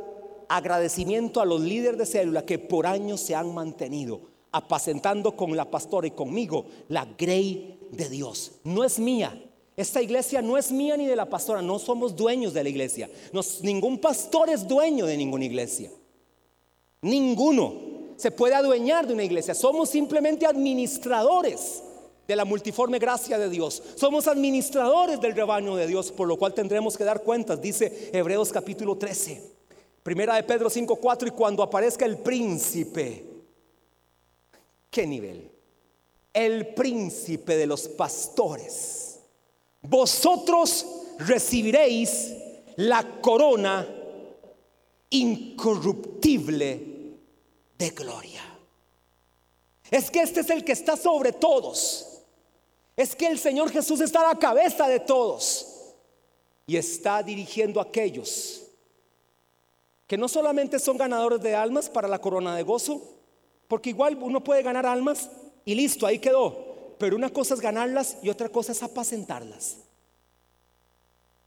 agradecimiento 0.49 1.43
a 1.43 1.45
los 1.45 1.61
líderes 1.61 1.99
de 1.99 2.07
célula 2.07 2.47
que 2.47 2.59
por 2.59 2.87
años 2.87 3.21
se 3.21 3.35
han 3.35 3.53
mantenido 3.53 4.33
apacentando 4.51 5.37
con 5.37 5.55
la 5.55 5.71
pastora 5.71 6.07
y 6.07 6.13
conmigo 6.13 6.65
la 6.89 7.05
grey 7.19 7.81
de 7.91 8.09
Dios. 8.09 8.53
No 8.65 8.83
es 8.83 8.99
mía. 8.99 9.39
Esta 9.77 10.01
iglesia 10.01 10.41
no 10.41 10.57
es 10.57 10.73
mía 10.73 10.97
ni 10.97 11.07
de 11.07 11.17
la 11.17 11.29
pastora, 11.29 11.61
no 11.61 11.79
somos 11.79 12.17
dueños 12.17 12.55
de 12.55 12.63
la 12.63 12.71
iglesia. 12.71 13.11
ningún 13.63 13.99
pastor 13.99 14.49
es 14.49 14.67
dueño 14.67 15.05
de 15.05 15.19
ninguna 15.19 15.45
iglesia. 15.45 15.91
Ninguno 17.03 17.94
se 18.17 18.31
puede 18.31 18.55
adueñar 18.55 19.07
de 19.07 19.15
una 19.15 19.25
iglesia. 19.25 19.55
Somos 19.55 19.91
simplemente 19.91 20.47
administradores 20.47 21.83
de 22.27 22.37
la 22.37 22.45
multiforme 22.45 22.99
gracia 22.99 23.39
de 23.39 23.51
Dios. 23.51 23.83
Somos 23.97 24.27
administradores 24.27 25.21
del 25.21 25.35
rebaño 25.35 25.77
de 25.77 25.87
Dios, 25.87 26.11
por 26.13 26.29
lo 26.29 26.37
cual 26.37 26.55
tendremos 26.55 26.97
que 26.97 27.05
dar 27.05 27.23
cuentas, 27.23 27.61
dice 27.61 28.11
Hebreos 28.13 28.53
capítulo 28.53 28.97
13. 28.97 29.55
Primera 30.03 30.37
de 30.37 30.43
Pedro 30.43 30.69
5:4 30.69 31.29
y 31.29 31.31
cuando 31.31 31.63
aparezca 31.63 32.05
el 32.05 32.19
príncipe, 32.19 33.25
¿qué 34.91 35.07
nivel? 35.07 35.51
El 36.33 36.75
príncipe 36.75 37.57
de 37.57 37.67
los 37.67 37.89
pastores 37.89 39.05
vosotros 39.87 40.87
recibiréis 41.19 42.35
la 42.77 43.21
corona 43.21 43.87
incorruptible 45.11 46.94
de 47.85 47.91
gloria. 47.91 48.43
Es 49.91 50.11
que 50.11 50.23
este 50.23 50.41
es 50.41 50.51
el 50.51 50.65
que 50.65 50.73
está 50.73 50.97
sobre 50.97 51.33
todos. 51.33 52.23
Es 52.97 53.15
que 53.15 53.27
el 53.27 53.39
Señor 53.39 53.71
Jesús 53.71 54.01
está 54.01 54.21
a 54.21 54.33
la 54.35 54.39
cabeza 54.39 54.89
de 54.89 55.01
todos 55.01 55.95
y 56.67 56.77
está 56.77 57.23
dirigiendo 57.23 57.81
a 57.81 57.85
aquellos 57.85 58.63
que 60.07 60.17
no 60.17 60.29
solamente 60.29 60.79
son 60.79 60.97
ganadores 60.97 61.41
de 61.41 61.55
almas 61.55 61.89
para 61.89 62.09
la 62.09 62.21
corona 62.21 62.55
de 62.57 62.63
gozo, 62.63 63.03
porque 63.69 63.91
igual 63.91 64.19
uno 64.21 64.45
puede 64.45 64.63
ganar 64.63 64.87
almas 64.87 65.31
y 65.65 65.75
listo, 65.75 66.07
ahí 66.07 66.19
quedó. 66.19 66.97
Pero 66.99 67.17
una 67.17 67.31
cosa 67.31 67.55
es 67.55 67.61
ganarlas 67.61 68.19
y 68.23 68.29
otra 68.29 68.49
cosa 68.49 68.73
es 68.73 68.83
apacentarlas. 68.83 69.79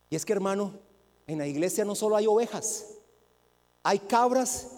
Y 0.09 0.15
es 0.15 0.25
que 0.25 0.33
hermano, 0.33 0.73
en 1.27 1.37
la 1.37 1.47
iglesia 1.47 1.85
no 1.85 1.95
solo 1.95 2.15
hay 2.15 2.25
ovejas, 2.25 2.85
hay 3.83 3.99
cabras 3.99 4.76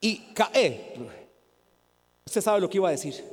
y... 0.00 0.32
Eh, 0.54 0.96
usted 2.26 2.40
sabe 2.40 2.60
lo 2.60 2.68
que 2.68 2.76
iba 2.76 2.88
a 2.88 2.92
decir. 2.92 3.24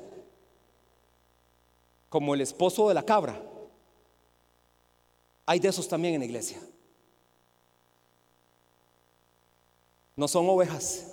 Como 2.10 2.34
el 2.34 2.42
esposo 2.42 2.88
de 2.88 2.94
la 2.94 3.04
cabra. 3.04 3.42
Hay 5.46 5.60
de 5.60 5.68
esos 5.68 5.88
también 5.88 6.16
en 6.16 6.22
la 6.22 6.26
iglesia. 6.26 6.60
No 10.16 10.28
son 10.28 10.48
ovejas. 10.50 11.06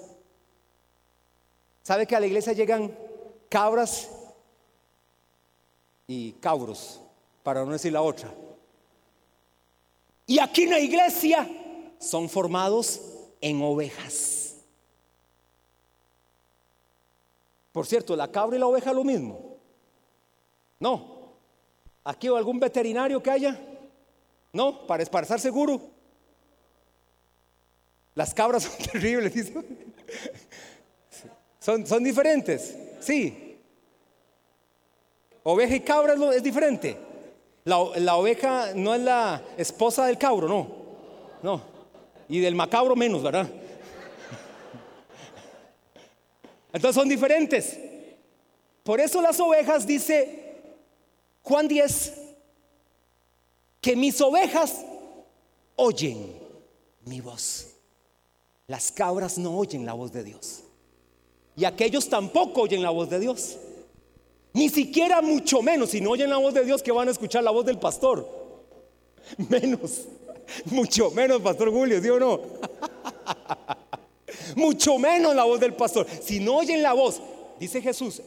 ¿Sabe 1.82 2.06
que 2.06 2.14
a 2.14 2.20
la 2.20 2.26
iglesia 2.26 2.52
llegan 2.52 2.96
cabras 3.48 4.08
y 6.06 6.32
cabros, 6.32 7.00
para 7.42 7.64
no 7.64 7.72
decir 7.72 7.92
la 7.92 8.02
otra? 8.02 8.32
Y 10.26 10.38
aquí 10.38 10.62
en 10.62 10.70
la 10.70 10.78
iglesia 10.78 11.48
son 11.98 12.28
formados 12.28 13.00
en 13.40 13.60
ovejas. 13.62 14.41
Por 17.72 17.86
cierto, 17.86 18.14
la 18.14 18.30
cabra 18.30 18.56
y 18.56 18.60
la 18.60 18.66
oveja 18.66 18.92
lo 18.92 19.02
mismo. 19.02 19.56
No. 20.78 21.32
¿Aquí 22.04 22.28
o 22.28 22.36
algún 22.36 22.60
veterinario 22.60 23.22
que 23.22 23.30
haya? 23.30 23.58
No, 24.52 24.86
para, 24.86 25.02
estar 25.02 25.40
seguro. 25.40 25.80
Las 28.14 28.34
cabras 28.34 28.62
son 28.64 28.86
terribles. 28.92 29.52
Son, 31.58 31.86
son 31.86 32.04
diferentes. 32.04 32.76
Sí. 33.00 33.58
Oveja 35.44 35.74
y 35.74 35.80
cabra 35.80 36.14
es 36.34 36.42
diferente. 36.42 36.98
La, 37.64 37.78
oveja 38.16 38.72
no 38.74 38.94
es 38.94 39.00
la 39.00 39.42
esposa 39.56 40.06
del 40.06 40.18
cabro, 40.18 40.48
no. 40.48 40.68
No. 41.42 41.62
Y 42.28 42.40
del 42.40 42.54
macabro 42.54 42.96
menos, 42.96 43.22
¿verdad? 43.22 43.48
Entonces 46.72 46.94
son 46.94 47.08
diferentes. 47.08 47.78
Por 48.82 49.00
eso 49.00 49.20
las 49.20 49.38
ovejas, 49.38 49.86
dice 49.86 50.54
Juan 51.42 51.68
10, 51.68 52.14
que 53.80 53.96
mis 53.96 54.20
ovejas 54.20 54.84
oyen 55.76 56.38
mi 57.04 57.20
voz. 57.20 57.68
Las 58.66 58.90
cabras 58.90 59.38
no 59.38 59.56
oyen 59.56 59.84
la 59.84 59.92
voz 59.92 60.12
de 60.12 60.24
Dios. 60.24 60.62
Y 61.56 61.64
aquellos 61.64 62.08
tampoco 62.08 62.62
oyen 62.62 62.82
la 62.82 62.90
voz 62.90 63.10
de 63.10 63.20
Dios. 63.20 63.58
Ni 64.54 64.68
siquiera 64.68 65.20
mucho 65.22 65.62
menos, 65.62 65.90
si 65.90 66.00
no 66.00 66.10
oyen 66.10 66.30
la 66.30 66.38
voz 66.38 66.54
de 66.54 66.64
Dios, 66.64 66.82
que 66.82 66.92
van 66.92 67.08
a 67.08 67.10
escuchar 67.10 67.42
la 67.42 67.50
voz 67.50 67.64
del 67.66 67.78
pastor. 67.78 68.28
Menos, 69.48 70.06
mucho 70.66 71.10
menos, 71.10 71.40
Pastor 71.40 71.70
Julio, 71.70 72.00
¿sí 72.02 72.08
o 72.08 72.18
no? 72.18 72.40
mucho 74.56 74.98
menos 74.98 75.34
la 75.34 75.44
voz 75.44 75.60
del 75.60 75.74
pastor. 75.74 76.06
Si 76.22 76.40
no 76.40 76.56
oyen 76.56 76.82
la 76.82 76.92
voz, 76.92 77.20
dice 77.58 77.80
Jesús, 77.80 78.22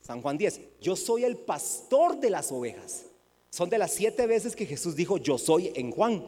San 0.00 0.20
Juan 0.22 0.38
10, 0.38 0.60
yo 0.80 0.96
soy 0.96 1.24
el 1.24 1.36
pastor 1.36 2.18
de 2.18 2.30
las 2.30 2.50
ovejas. 2.52 3.04
Son 3.50 3.68
de 3.68 3.78
las 3.78 3.92
siete 3.92 4.26
veces 4.26 4.56
que 4.56 4.66
Jesús 4.66 4.96
dijo, 4.96 5.18
yo 5.18 5.38
soy 5.38 5.72
en 5.74 5.90
Juan. 5.90 6.26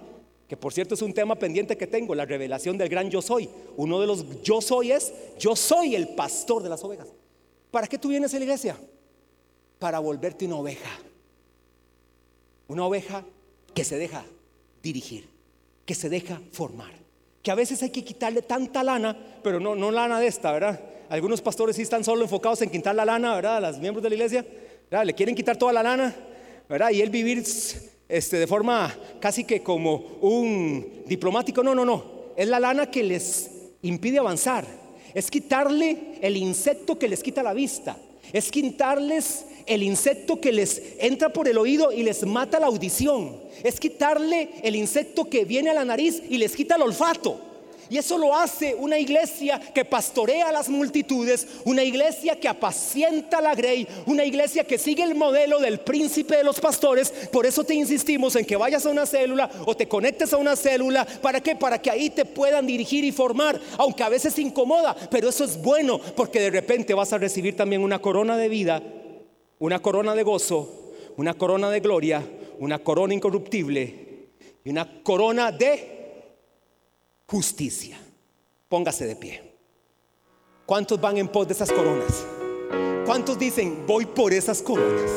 Que 0.48 0.56
por 0.56 0.74
cierto 0.74 0.94
es 0.94 1.02
un 1.02 1.14
tema 1.14 1.36
pendiente 1.36 1.76
que 1.76 1.86
tengo, 1.86 2.14
la 2.14 2.26
revelación 2.26 2.76
del 2.76 2.90
gran 2.90 3.10
yo 3.10 3.22
soy. 3.22 3.48
Uno 3.76 4.00
de 4.00 4.06
los 4.06 4.42
yo 4.42 4.60
soy 4.60 4.92
es, 4.92 5.12
yo 5.38 5.56
soy 5.56 5.94
el 5.94 6.08
pastor 6.08 6.62
de 6.62 6.68
las 6.68 6.84
ovejas. 6.84 7.08
¿Para 7.70 7.86
qué 7.86 7.98
tú 7.98 8.08
vienes 8.08 8.34
a 8.34 8.38
la 8.38 8.44
iglesia? 8.44 8.76
para 9.84 9.98
volverte 9.98 10.46
una 10.46 10.56
oveja. 10.56 10.98
Una 12.68 12.86
oveja 12.86 13.22
que 13.74 13.84
se 13.84 13.98
deja 13.98 14.24
dirigir, 14.82 15.28
que 15.84 15.94
se 15.94 16.08
deja 16.08 16.40
formar. 16.52 16.90
Que 17.44 17.52
a 17.52 17.54
veces 17.54 17.80
hay 17.84 17.90
que 17.90 18.02
quitarle 18.02 18.42
tanta 18.42 18.82
lana, 18.82 19.16
pero 19.42 19.60
no, 19.60 19.76
no 19.76 19.92
lana 19.92 20.18
de 20.18 20.26
esta, 20.26 20.50
¿verdad? 20.50 20.80
Algunos 21.08 21.40
pastores 21.40 21.76
sí 21.76 21.82
están 21.82 22.02
solo 22.02 22.22
enfocados 22.22 22.60
en 22.62 22.70
quitar 22.70 22.94
la 22.94 23.04
lana, 23.04 23.36
¿verdad? 23.36 23.58
A 23.58 23.70
los 23.70 23.78
miembros 23.78 24.02
de 24.02 24.08
la 24.08 24.14
iglesia, 24.16 24.44
¿verdad? 24.90 25.04
Le 25.04 25.14
quieren 25.14 25.36
quitar 25.36 25.56
toda 25.56 25.72
la 25.72 25.82
lana, 25.82 26.12
¿verdad? 26.68 26.90
Y 26.90 27.02
él 27.02 27.10
vivir 27.10 27.44
este, 28.08 28.36
de 28.38 28.46
forma 28.46 28.94
casi 29.20 29.44
que 29.44 29.62
como 29.62 29.96
un 30.22 31.04
diplomático. 31.06 31.62
No, 31.62 31.74
no, 31.74 31.84
no. 31.84 32.04
Es 32.36 32.48
la 32.48 32.58
lana 32.58 32.90
que 32.90 33.02
les 33.02 33.50
impide 33.82 34.18
avanzar. 34.18 34.64
Es 35.12 35.30
quitarle 35.30 36.18
el 36.22 36.36
insecto 36.36 36.98
que 36.98 37.08
les 37.08 37.22
quita 37.22 37.42
la 37.42 37.52
vista. 37.52 37.96
Es 38.32 38.50
quitarles 38.50 39.44
el 39.66 39.82
insecto 39.82 40.40
que 40.40 40.52
les 40.52 40.82
entra 40.98 41.32
por 41.32 41.48
el 41.48 41.58
oído 41.58 41.92
y 41.92 42.02
les 42.02 42.24
mata 42.24 42.60
la 42.60 42.66
audición. 42.66 43.36
Es 43.62 43.80
quitarle 43.80 44.50
el 44.62 44.76
insecto 44.76 45.24
que 45.24 45.44
viene 45.44 45.70
a 45.70 45.74
la 45.74 45.84
nariz 45.84 46.22
y 46.28 46.38
les 46.38 46.54
quita 46.54 46.76
el 46.76 46.82
olfato. 46.82 47.40
Y 47.90 47.98
eso 47.98 48.16
lo 48.16 48.34
hace 48.34 48.74
una 48.74 48.98
iglesia 48.98 49.60
que 49.60 49.84
pastorea 49.84 50.48
a 50.48 50.52
las 50.52 50.70
multitudes, 50.70 51.46
una 51.64 51.84
iglesia 51.84 52.40
que 52.40 52.48
apacienta 52.48 53.42
la 53.42 53.54
grey, 53.54 53.86
una 54.06 54.24
iglesia 54.24 54.64
que 54.64 54.78
sigue 54.78 55.02
el 55.02 55.14
modelo 55.14 55.58
del 55.58 55.80
príncipe 55.80 56.36
de 56.36 56.44
los 56.44 56.60
pastores. 56.60 57.12
Por 57.30 57.44
eso 57.44 57.62
te 57.62 57.74
insistimos 57.74 58.36
en 58.36 58.46
que 58.46 58.56
vayas 58.56 58.86
a 58.86 58.90
una 58.90 59.04
célula 59.04 59.50
o 59.66 59.76
te 59.76 59.86
conectes 59.86 60.32
a 60.32 60.38
una 60.38 60.56
célula. 60.56 61.04
¿Para 61.04 61.40
qué? 61.40 61.56
Para 61.56 61.80
que 61.80 61.90
ahí 61.90 62.08
te 62.08 62.24
puedan 62.24 62.66
dirigir 62.66 63.04
y 63.04 63.12
formar, 63.12 63.60
aunque 63.76 64.02
a 64.02 64.08
veces 64.08 64.38
incomoda, 64.38 64.96
pero 65.10 65.28
eso 65.28 65.44
es 65.44 65.60
bueno 65.60 66.00
porque 66.16 66.40
de 66.40 66.50
repente 66.50 66.94
vas 66.94 67.12
a 67.12 67.18
recibir 67.18 67.54
también 67.54 67.82
una 67.82 68.00
corona 68.00 68.36
de 68.38 68.48
vida 68.48 68.82
una 69.58 69.80
corona 69.80 70.14
de 70.14 70.22
gozo, 70.22 70.92
una 71.16 71.34
corona 71.34 71.70
de 71.70 71.80
gloria, 71.80 72.22
una 72.58 72.78
corona 72.78 73.14
incorruptible 73.14 74.28
y 74.64 74.70
una 74.70 75.02
corona 75.02 75.52
de 75.52 76.34
justicia. 77.26 77.98
Póngase 78.68 79.06
de 79.06 79.16
pie. 79.16 79.54
¿Cuántos 80.66 81.00
van 81.00 81.18
en 81.18 81.28
pos 81.28 81.46
de 81.46 81.54
esas 81.54 81.70
coronas? 81.70 82.26
¿Cuántos 83.06 83.38
dicen, 83.38 83.84
voy 83.86 84.06
por 84.06 84.32
esas 84.32 84.62
coronas? 84.62 85.10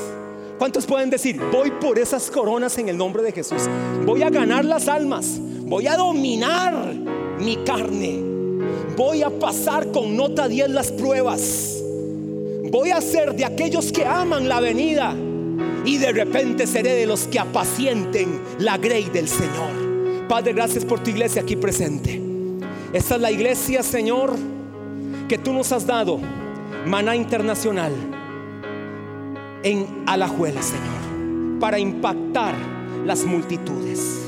¿Cuántos 0.58 0.86
pueden 0.86 1.10
decir, 1.10 1.39
voy 1.52 1.71
por 1.71 2.00
esas 2.00 2.30
coronas 2.30 2.78
en 2.78 2.89
el 2.89 2.97
nombre 2.97 3.23
de 3.23 3.32
Jesús? 3.32 3.63
Voy 4.06 4.23
a 4.23 4.30
ganar 4.30 4.65
las 4.65 4.88
almas, 4.88 5.39
voy 5.39 5.88
a 5.88 5.95
dominar 5.95 6.93
mi 7.39 7.58
carne, 7.58 8.21
voy 8.97 9.21
a 9.21 9.30
pasar 9.30 9.91
con 9.91 10.17
nota 10.17 10.47
10 10.47 10.71
las 10.71 10.91
pruebas 10.91 11.77
voy 12.71 12.91
a 12.91 13.01
ser 13.01 13.34
de 13.34 13.45
aquellos 13.45 13.91
que 13.91 14.06
aman 14.06 14.47
la 14.47 14.60
venida 14.60 15.15
y 15.86 15.97
de 15.97 16.12
repente 16.12 16.67
seré 16.67 16.93
de 16.95 17.06
los 17.06 17.27
que 17.27 17.39
apacienten 17.39 18.41
la 18.60 18.77
grey 18.77 19.06
del 19.06 19.27
Señor. 19.27 20.25
Padre, 20.27 20.53
gracias 20.53 20.84
por 20.84 20.99
tu 20.99 21.10
iglesia 21.10 21.41
aquí 21.41 21.56
presente. 21.56 22.21
Esta 22.93 23.15
es 23.15 23.21
la 23.21 23.32
iglesia, 23.32 23.84
Señor, 23.84 24.34
que 25.27 25.38
tú 25.38 25.53
nos 25.53 25.71
has 25.71 25.86
dado, 25.86 26.19
Maná 26.86 27.15
Internacional, 27.15 27.93
en 29.63 29.88
Alajuela, 30.06 30.62
Señor, 30.62 31.60
para 31.60 31.80
impactar 31.80 32.56
las 33.06 33.23
multitudes. 33.23 34.21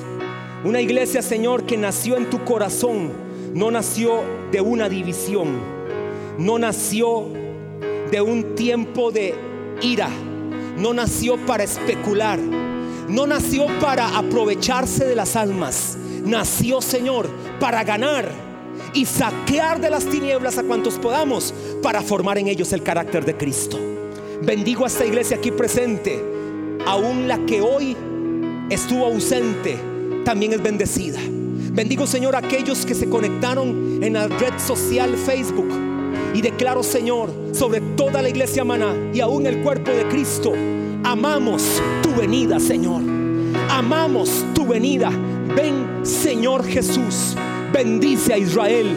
Una 0.63 0.81
iglesia, 0.81 1.21
Señor, 1.21 1.65
que 1.65 1.77
nació 1.77 2.17
en 2.17 2.29
tu 2.29 2.43
corazón, 2.43 3.11
no 3.53 3.71
nació 3.71 4.21
de 4.51 4.61
una 4.61 4.89
división, 4.89 5.59
no 6.37 6.59
nació 6.59 7.38
de 8.11 8.21
un 8.21 8.55
tiempo 8.55 9.11
de 9.11 9.35
ira. 9.81 10.09
No 10.77 10.93
nació 10.93 11.37
para 11.45 11.63
especular. 11.63 12.39
No 12.39 13.27
nació 13.27 13.65
para 13.79 14.17
aprovecharse 14.17 15.05
de 15.05 15.15
las 15.15 15.35
almas. 15.35 15.97
Nació, 16.25 16.81
Señor, 16.81 17.29
para 17.59 17.83
ganar 17.83 18.29
y 18.93 19.05
saquear 19.05 19.81
de 19.81 19.89
las 19.89 20.05
tinieblas 20.05 20.57
a 20.57 20.63
cuantos 20.63 20.95
podamos 20.95 21.53
para 21.81 22.01
formar 22.01 22.37
en 22.37 22.47
ellos 22.47 22.71
el 22.73 22.83
carácter 22.83 23.25
de 23.25 23.35
Cristo. 23.35 23.77
Bendigo 24.41 24.85
a 24.85 24.87
esta 24.87 25.05
iglesia 25.05 25.37
aquí 25.37 25.51
presente. 25.51 26.23
Aún 26.85 27.27
la 27.27 27.37
que 27.45 27.61
hoy 27.61 27.95
estuvo 28.69 29.05
ausente, 29.05 29.77
también 30.23 30.53
es 30.53 30.63
bendecida. 30.63 31.19
Bendigo, 31.71 32.07
Señor, 32.07 32.35
a 32.35 32.39
aquellos 32.39 32.85
que 32.85 32.95
se 32.95 33.09
conectaron 33.09 34.01
en 34.01 34.13
la 34.13 34.27
red 34.27 34.57
social 34.59 35.15
Facebook 35.15 35.88
y 36.33 36.41
declaro, 36.41 36.83
Señor, 36.83 37.31
sobre 37.53 37.81
toda 37.81 38.21
la 38.21 38.29
iglesia 38.29 38.63
maná 38.63 38.95
y 39.13 39.19
aún 39.19 39.45
el 39.45 39.61
cuerpo 39.61 39.91
de 39.91 40.07
Cristo, 40.07 40.53
amamos 41.03 41.81
tu 42.01 42.13
venida, 42.13 42.59
Señor. 42.59 43.01
Amamos 43.69 44.45
tu 44.53 44.65
venida. 44.67 45.09
Ven, 45.55 46.05
Señor 46.05 46.65
Jesús. 46.65 47.35
Bendice 47.73 48.33
a 48.33 48.37
Israel. 48.37 48.87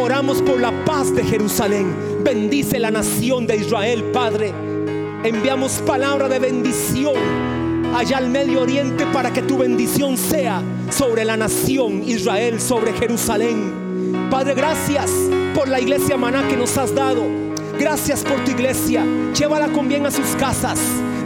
Oramos 0.00 0.42
por 0.42 0.60
la 0.60 0.72
paz 0.84 1.14
de 1.14 1.24
Jerusalén. 1.24 1.94
Bendice 2.22 2.78
la 2.78 2.90
nación 2.90 3.46
de 3.46 3.56
Israel, 3.56 4.04
Padre. 4.12 4.52
Enviamos 5.24 5.82
palabra 5.86 6.28
de 6.28 6.38
bendición 6.38 7.14
allá 7.94 8.18
al 8.18 8.28
Medio 8.28 8.62
Oriente 8.62 9.06
para 9.12 9.32
que 9.32 9.42
tu 9.42 9.58
bendición 9.58 10.16
sea 10.16 10.62
sobre 10.90 11.24
la 11.24 11.36
nación 11.36 12.02
Israel, 12.06 12.60
sobre 12.60 12.92
Jerusalén. 12.92 14.28
Padre, 14.30 14.54
gracias 14.54 15.10
por 15.58 15.68
la 15.68 15.80
iglesia 15.80 16.16
maná 16.16 16.46
que 16.46 16.56
nos 16.56 16.78
has 16.78 16.94
dado. 16.94 17.24
Gracias 17.80 18.22
por 18.22 18.44
tu 18.44 18.52
iglesia. 18.52 19.04
Llévala 19.34 19.66
con 19.66 19.88
bien 19.88 20.06
a 20.06 20.10
sus 20.12 20.36
casas 20.36 20.78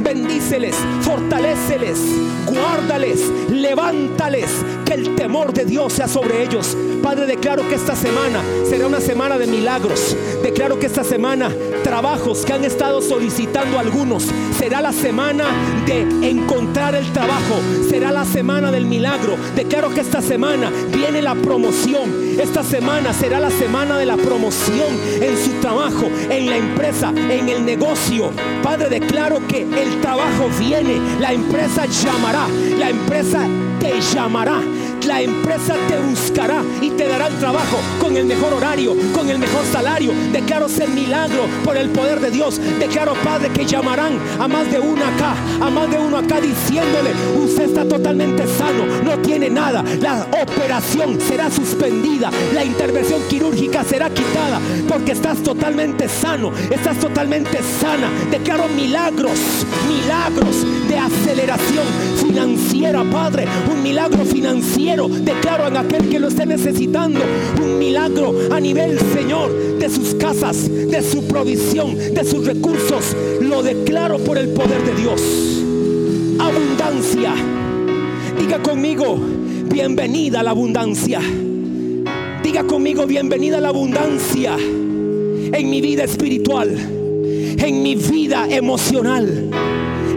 bendíceles, 0.03 0.75
fortaleceles, 1.01 1.99
guárdales, 2.47 3.21
levántales, 3.49 4.51
que 4.85 4.95
el 4.95 5.15
temor 5.15 5.53
de 5.53 5.65
Dios 5.65 5.93
sea 5.93 6.09
sobre 6.09 6.43
ellos. 6.43 6.77
Padre, 7.03 7.27
declaro 7.27 7.67
que 7.69 7.77
esta 7.77 7.95
semana 7.95 8.43
será 8.69 8.87
una 8.87 9.01
semana 9.01 9.39
de 9.39 9.47
milagros. 9.47 10.17
Declaro 10.43 10.79
que 10.79 10.87
esta 10.87 11.05
semana 11.05 11.51
trabajos 11.85 12.45
que 12.45 12.53
han 12.53 12.65
estado 12.65 13.01
solicitando 13.01 13.79
algunos 13.79 14.27
será 14.63 14.81
la 14.81 14.93
semana 14.93 15.47
de 15.87 16.03
encontrar 16.31 16.95
el 16.95 17.13
trabajo. 17.13 17.61
Será 17.91 18.13
la 18.13 18.25
semana 18.25 18.71
del 18.71 18.87
milagro. 18.87 19.37
Declaro 19.57 19.91
que 19.91 20.03
esta 20.03 20.23
semana 20.23 20.71
viene 20.95 21.21
la 21.21 21.35
promoción. 21.35 22.39
Esta 22.39 22.63
semana 22.63 23.13
será 23.13 23.41
la 23.41 23.51
semana 23.51 23.99
de 23.99 24.07
la 24.07 24.17
promoción 24.17 24.87
en 25.21 25.37
su 25.37 25.51
trabajo, 25.61 26.09
en 26.31 26.49
la 26.49 26.59
empresa, 26.59 27.09
en 27.09 27.49
el 27.49 27.67
negocio. 27.67 28.31
Padre, 28.63 28.89
declaro 28.89 29.45
que 29.49 29.63
el 29.63 30.01
trabajo 30.01 30.49
viene, 30.61 31.01
la 31.19 31.33
empresa 31.33 31.87
llamará, 31.87 32.47
la 32.79 32.89
empresa 32.89 33.49
te 33.81 34.01
llamará 34.15 34.61
la 35.07 35.21
empresa 35.21 35.75
te 35.89 35.99
buscará 35.99 36.63
y 36.81 36.91
te 36.91 37.09
dará 37.09 37.29
el 37.29 37.39
trabajo 37.39 37.79
con 38.01 38.17
el 38.17 38.25
mejor 38.25 38.55
horario, 38.55 38.95
con 39.15 39.29
el 39.29 39.39
mejor 39.39 39.65
salario. 39.71 40.13
Declaro 40.33 40.69
ser 40.69 40.89
milagro 40.89 41.47
por 41.65 41.77
el 41.77 41.91
poder 41.91 42.21
de 42.21 42.31
Dios. 42.31 42.61
Declaro, 42.79 43.15
Padre, 43.25 43.51
que 43.51 43.65
llamarán 43.65 44.19
a 44.39 44.49
más 44.49 44.71
de 44.71 44.79
uno 44.79 45.03
acá, 45.05 45.35
a 45.61 45.71
más 45.71 45.91
de 45.91 45.99
uno 45.99 46.19
acá 46.19 46.41
diciéndole, 46.41 47.11
usted 47.43 47.65
está 47.65 47.85
totalmente 47.85 48.47
sano, 48.47 48.87
no 49.05 49.19
tiene 49.19 49.51
nada. 49.51 49.85
La 50.01 50.27
operación 50.43 51.21
será 51.21 51.51
suspendida, 51.51 52.31
la 52.55 52.65
intervención 52.65 53.21
quirúrgica 53.29 53.85
será 53.85 54.11
quitada 54.11 54.61
porque 54.89 55.13
estás 55.13 55.43
totalmente 55.43 56.09
sano, 56.09 56.53
estás 56.71 56.99
totalmente 56.99 57.59
sana. 57.81 58.11
Declaro 58.31 58.69
milagros, 58.69 59.39
milagros 59.89 60.89
de 60.89 60.99
aceleración 60.99 61.87
financiera, 62.25 63.05
Padre, 63.05 63.47
un 63.71 63.83
milagro 63.83 64.25
Declaro 64.93 65.69
en 65.69 65.77
aquel 65.79 66.11
que 66.11 66.21
lo 66.21 66.29
esté 66.29 66.45
necesitando 66.45 67.19
un 67.63 67.79
milagro 67.79 68.35
a 68.51 68.61
nivel, 68.61 68.99
Señor, 69.15 69.79
de 69.79 69.89
sus 69.89 70.15
casas, 70.17 70.69
de 70.69 71.03
su 71.03 71.27
provisión, 71.27 71.97
de 71.97 72.23
sus 72.27 72.45
recursos. 72.45 73.17
Lo 73.41 73.63
declaro 73.63 74.19
por 74.19 74.37
el 74.37 74.49
poder 74.49 74.85
de 74.85 74.95
Dios. 74.95 75.23
Abundancia. 76.39 77.33
Diga 78.39 78.63
conmigo, 78.63 79.19
bienvenida 79.71 80.41
a 80.41 80.43
la 80.43 80.51
abundancia. 80.51 81.21
Diga 82.43 82.65
conmigo, 82.65 83.07
bienvenida 83.07 83.59
a 83.59 83.61
la 83.63 83.69
abundancia 83.69 84.57
en 84.59 85.71
mi 85.71 85.81
vida 85.81 86.05
espiritual, 86.05 86.69
en 86.69 87.83
mi 87.83 87.95
vida 87.95 88.47
emocional, 88.51 89.49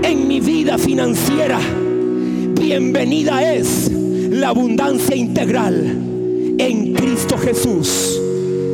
en 0.03 0.27
mi 0.27 0.41
vida 0.41 0.77
financiera. 0.77 1.59
Bienvenida 2.59 3.53
es 3.53 3.94
la 4.39 4.49
abundancia 4.49 5.15
integral 5.15 6.55
en 6.57 6.93
Cristo 6.93 7.37
Jesús. 7.37 8.19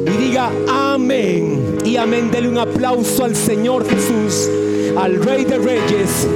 Y 0.07 0.23
diga 0.23 0.51
amén. 0.67 1.77
Y 1.85 1.97
amén. 1.97 2.31
Dele 2.31 2.49
un 2.49 2.57
aplauso 2.57 3.23
al 3.23 3.35
Señor 3.35 3.87
Jesús, 3.87 4.49
al 4.97 5.21
Rey 5.23 5.45
de 5.45 5.57
Reyes 5.59 6.27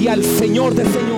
y 0.00 0.08
al 0.08 0.24
Señor 0.24 0.74
de 0.74 0.84
Señores. 0.84 1.11